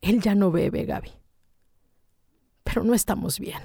Él 0.00 0.20
ya 0.20 0.34
no 0.34 0.50
bebe, 0.50 0.84
Gaby. 0.84 1.12
Pero 2.64 2.84
no 2.84 2.94
estamos 2.94 3.38
bien 3.38 3.62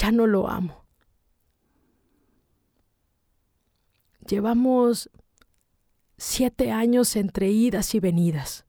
ya 0.00 0.10
no 0.12 0.26
lo 0.26 0.48
amo. 0.48 0.86
Llevamos 4.26 5.10
siete 6.22 6.70
años 6.70 7.16
entre 7.16 7.48
idas 7.48 7.94
y 7.94 8.00
venidas. 8.00 8.66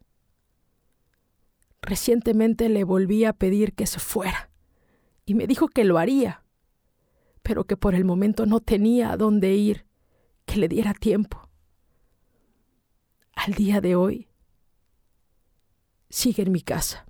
Recientemente 1.81 2.69
le 2.69 2.85
volví 2.85 3.25
a 3.25 3.33
pedir 3.33 3.73
que 3.73 3.87
se 3.87 3.99
fuera 3.99 4.49
y 5.25 5.33
me 5.33 5.47
dijo 5.47 5.67
que 5.67 5.83
lo 5.83 5.97
haría, 5.97 6.45
pero 7.43 7.65
que 7.65 7.75
por 7.75 7.93
el 7.93 8.05
momento 8.05 8.45
no 8.45 8.61
tenía 8.61 9.11
a 9.11 9.17
dónde 9.17 9.53
ir, 9.53 9.85
que 10.45 10.57
le 10.57 10.69
diera 10.69 10.93
tiempo. 10.93 11.49
Al 13.35 13.53
día 13.53 13.81
de 13.81 13.95
hoy 13.95 14.29
sigue 16.09 16.43
en 16.43 16.53
mi 16.53 16.61
casa 16.61 17.05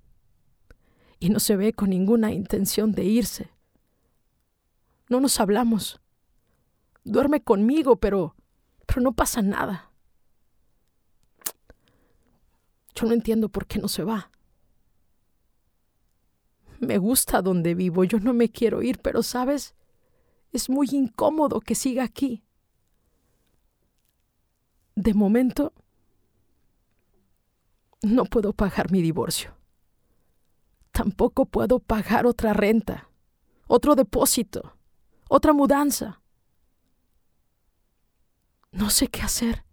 y 1.20 1.30
no 1.30 1.40
se 1.40 1.56
ve 1.56 1.74
con 1.74 1.92
ninguna 1.92 2.32
intención 2.32 2.94
de 2.94 3.04
irse. 3.04 3.52
No 5.08 5.20
nos 5.20 5.40
hablamos. 5.40 6.02
Duerme 7.04 7.44
conmigo, 7.44 7.98
pero 7.98 8.36
pero 8.88 9.02
no 9.02 9.14
pasa 9.14 9.44
nada. 9.44 9.91
No 13.02 13.14
entiendo 13.14 13.50
por 13.50 13.66
qué 13.66 13.80
no 13.80 13.88
se 13.88 14.04
va. 14.04 14.32
Me 16.80 16.98
gusta 16.98 17.42
donde 17.42 17.76
vivo, 17.76 18.04
yo 18.04 18.20
no 18.20 18.34
me 18.34 18.50
quiero 18.50 18.82
ir, 18.82 19.00
pero 19.00 19.24
sabes, 19.24 19.76
es 20.52 20.70
muy 20.70 20.90
incómodo 20.92 21.60
que 21.62 21.76
siga 21.76 22.04
aquí. 22.04 22.44
De 24.96 25.14
momento, 25.14 25.74
no 28.02 28.26
puedo 28.26 28.54
pagar 28.54 28.92
mi 28.92 29.02
divorcio. 29.02 29.56
Tampoco 30.92 31.46
puedo 31.46 31.80
pagar 31.80 32.26
otra 32.26 32.54
renta, 32.54 33.10
otro 33.68 33.96
depósito 33.96 34.76
otra 35.34 35.54
mudanza. 35.54 36.22
No 38.74 38.90
sé 38.90 39.08
qué 39.08 39.22
hacer. 39.22 39.64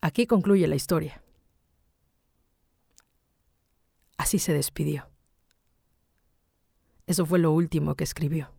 Aquí 0.00 0.26
concluye 0.26 0.66
la 0.66 0.76
historia. 0.76 1.22
Así 4.16 4.38
se 4.38 4.52
despidió. 4.52 5.08
Eso 7.06 7.26
fue 7.26 7.38
lo 7.38 7.52
último 7.52 7.94
que 7.96 8.04
escribió. 8.04 8.52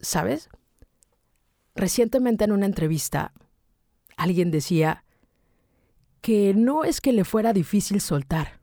¿Sabes? 0.00 0.48
Recientemente 1.74 2.44
en 2.44 2.52
una 2.52 2.66
entrevista, 2.66 3.32
alguien 4.16 4.50
decía 4.50 5.04
que 6.20 6.54
no 6.54 6.84
es 6.84 7.00
que 7.00 7.12
le 7.12 7.24
fuera 7.24 7.52
difícil 7.52 8.00
soltar, 8.00 8.60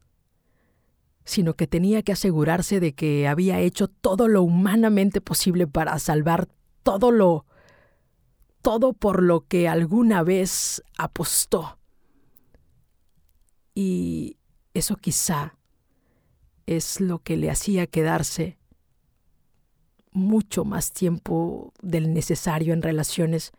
sino 1.23 1.55
que 1.55 1.67
tenía 1.67 2.03
que 2.03 2.11
asegurarse 2.11 2.79
de 2.79 2.93
que 2.93 3.27
había 3.27 3.59
hecho 3.59 3.87
todo 3.87 4.27
lo 4.27 4.43
humanamente 4.43 5.21
posible 5.21 5.67
para 5.67 5.97
salvar 5.99 6.47
todo 6.83 7.11
lo 7.11 7.45
todo 8.61 8.93
por 8.93 9.23
lo 9.23 9.47
que 9.47 9.67
alguna 9.67 10.23
vez 10.23 10.83
apostó. 10.97 11.77
Y 13.73 14.37
eso 14.73 14.95
quizá 14.95 15.57
es 16.65 17.01
lo 17.01 17.19
que 17.19 17.37
le 17.37 17.49
hacía 17.49 17.87
quedarse 17.87 18.57
mucho 20.11 20.65
más 20.65 20.91
tiempo 20.91 21.73
del 21.81 22.13
necesario 22.13 22.73
en 22.73 22.81
relaciones 22.81 23.51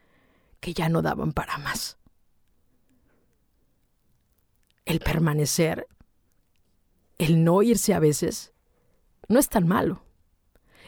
que 0.60 0.74
ya 0.74 0.88
no 0.88 1.02
daban 1.02 1.32
para 1.32 1.58
más. 1.58 1.98
El 4.84 5.00
permanecer, 5.00 5.86
el 7.18 7.44
no 7.44 7.62
irse 7.62 7.94
a 7.94 8.00
veces, 8.00 8.52
no 9.28 9.38
es 9.38 9.48
tan 9.48 9.66
malo. 9.66 10.02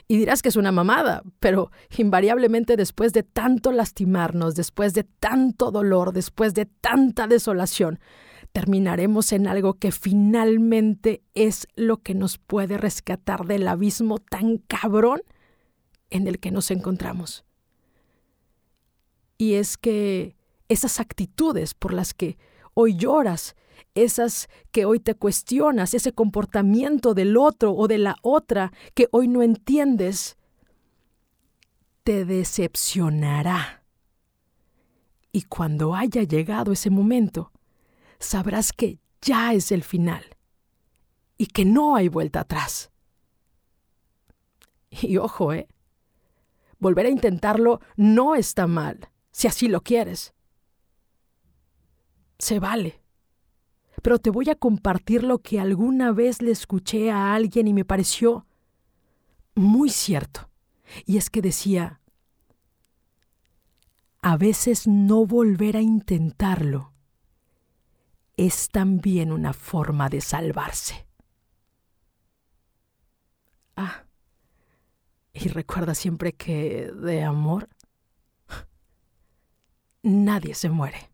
Y 0.06 0.18
dirás 0.18 0.42
que 0.42 0.50
es 0.50 0.56
una 0.56 0.72
mamada, 0.72 1.22
pero 1.40 1.70
invariablemente 1.96 2.76
después 2.76 3.12
de 3.12 3.22
tanto 3.22 3.72
lastimarnos, 3.72 4.54
después 4.54 4.92
de 4.92 5.04
tanto 5.04 5.70
dolor, 5.70 6.12
después 6.12 6.52
de 6.52 6.66
tanta 6.66 7.26
desolación, 7.26 7.98
terminaremos 8.52 9.32
en 9.32 9.46
algo 9.46 9.74
que 9.74 9.92
finalmente 9.92 11.22
es 11.34 11.66
lo 11.74 11.98
que 11.98 12.14
nos 12.14 12.38
puede 12.38 12.78
rescatar 12.78 13.46
del 13.46 13.66
abismo 13.66 14.18
tan 14.18 14.58
cabrón 14.58 15.22
en 16.10 16.28
el 16.28 16.38
que 16.38 16.50
nos 16.50 16.70
encontramos. 16.70 17.44
Y 19.38 19.54
es 19.54 19.76
que 19.76 20.36
esas 20.68 21.00
actitudes 21.00 21.74
por 21.74 21.92
las 21.92 22.14
que 22.14 22.38
hoy 22.74 22.96
lloras, 22.96 23.56
esas 23.94 24.48
que 24.72 24.84
hoy 24.84 25.00
te 25.00 25.14
cuestionas, 25.14 25.94
ese 25.94 26.12
comportamiento 26.12 27.14
del 27.14 27.36
otro 27.36 27.72
o 27.72 27.88
de 27.88 27.98
la 27.98 28.16
otra 28.22 28.72
que 28.94 29.08
hoy 29.12 29.28
no 29.28 29.42
entiendes, 29.42 30.36
te 32.02 32.24
decepcionará. 32.24 33.84
Y 35.32 35.42
cuando 35.42 35.94
haya 35.94 36.22
llegado 36.22 36.72
ese 36.72 36.90
momento, 36.90 37.50
sabrás 38.18 38.72
que 38.72 39.00
ya 39.20 39.52
es 39.52 39.72
el 39.72 39.82
final 39.82 40.24
y 41.36 41.46
que 41.46 41.64
no 41.64 41.96
hay 41.96 42.08
vuelta 42.08 42.40
atrás. 42.40 42.90
Y 44.90 45.16
ojo, 45.16 45.52
¿eh? 45.52 45.66
Volver 46.78 47.06
a 47.06 47.10
intentarlo 47.10 47.80
no 47.96 48.34
está 48.34 48.66
mal, 48.66 49.08
si 49.32 49.48
así 49.48 49.68
lo 49.68 49.80
quieres. 49.82 50.34
Se 52.38 52.60
vale 52.60 53.03
pero 54.02 54.18
te 54.18 54.30
voy 54.30 54.50
a 54.50 54.54
compartir 54.54 55.24
lo 55.24 55.38
que 55.38 55.60
alguna 55.60 56.12
vez 56.12 56.42
le 56.42 56.50
escuché 56.50 57.10
a 57.10 57.34
alguien 57.34 57.68
y 57.68 57.74
me 57.74 57.84
pareció 57.84 58.46
muy 59.54 59.90
cierto. 59.90 60.50
Y 61.06 61.16
es 61.16 61.30
que 61.30 61.42
decía, 61.42 62.00
a 64.20 64.36
veces 64.36 64.86
no 64.86 65.26
volver 65.26 65.76
a 65.76 65.82
intentarlo 65.82 66.92
es 68.36 68.68
también 68.68 69.32
una 69.32 69.52
forma 69.52 70.08
de 70.08 70.20
salvarse. 70.20 71.06
Ah, 73.76 74.04
y 75.32 75.48
recuerda 75.48 75.94
siempre 75.94 76.32
que 76.32 76.90
de 76.92 77.22
amor 77.22 77.68
nadie 80.02 80.54
se 80.54 80.70
muere. 80.70 81.10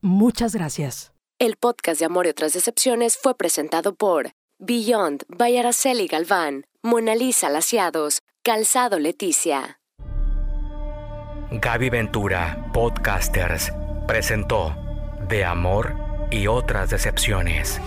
Muchas 0.00 0.54
gracias. 0.54 1.12
El 1.40 1.54
podcast 1.54 2.00
de 2.00 2.06
Amor 2.06 2.26
y 2.26 2.30
otras 2.30 2.52
decepciones 2.52 3.16
fue 3.16 3.36
presentado 3.36 3.94
por 3.94 4.32
Beyond 4.58 5.22
by 5.28 6.08
Galván, 6.08 6.66
Mona 6.82 7.14
Lisa 7.14 7.48
Laciados, 7.48 8.22
Calzado 8.42 8.98
Leticia. 8.98 9.78
Gaby 11.52 11.90
Ventura, 11.90 12.68
Podcasters, 12.74 13.72
presentó 14.08 14.74
De 15.28 15.44
Amor 15.44 15.94
y 16.32 16.48
otras 16.48 16.90
decepciones. 16.90 17.80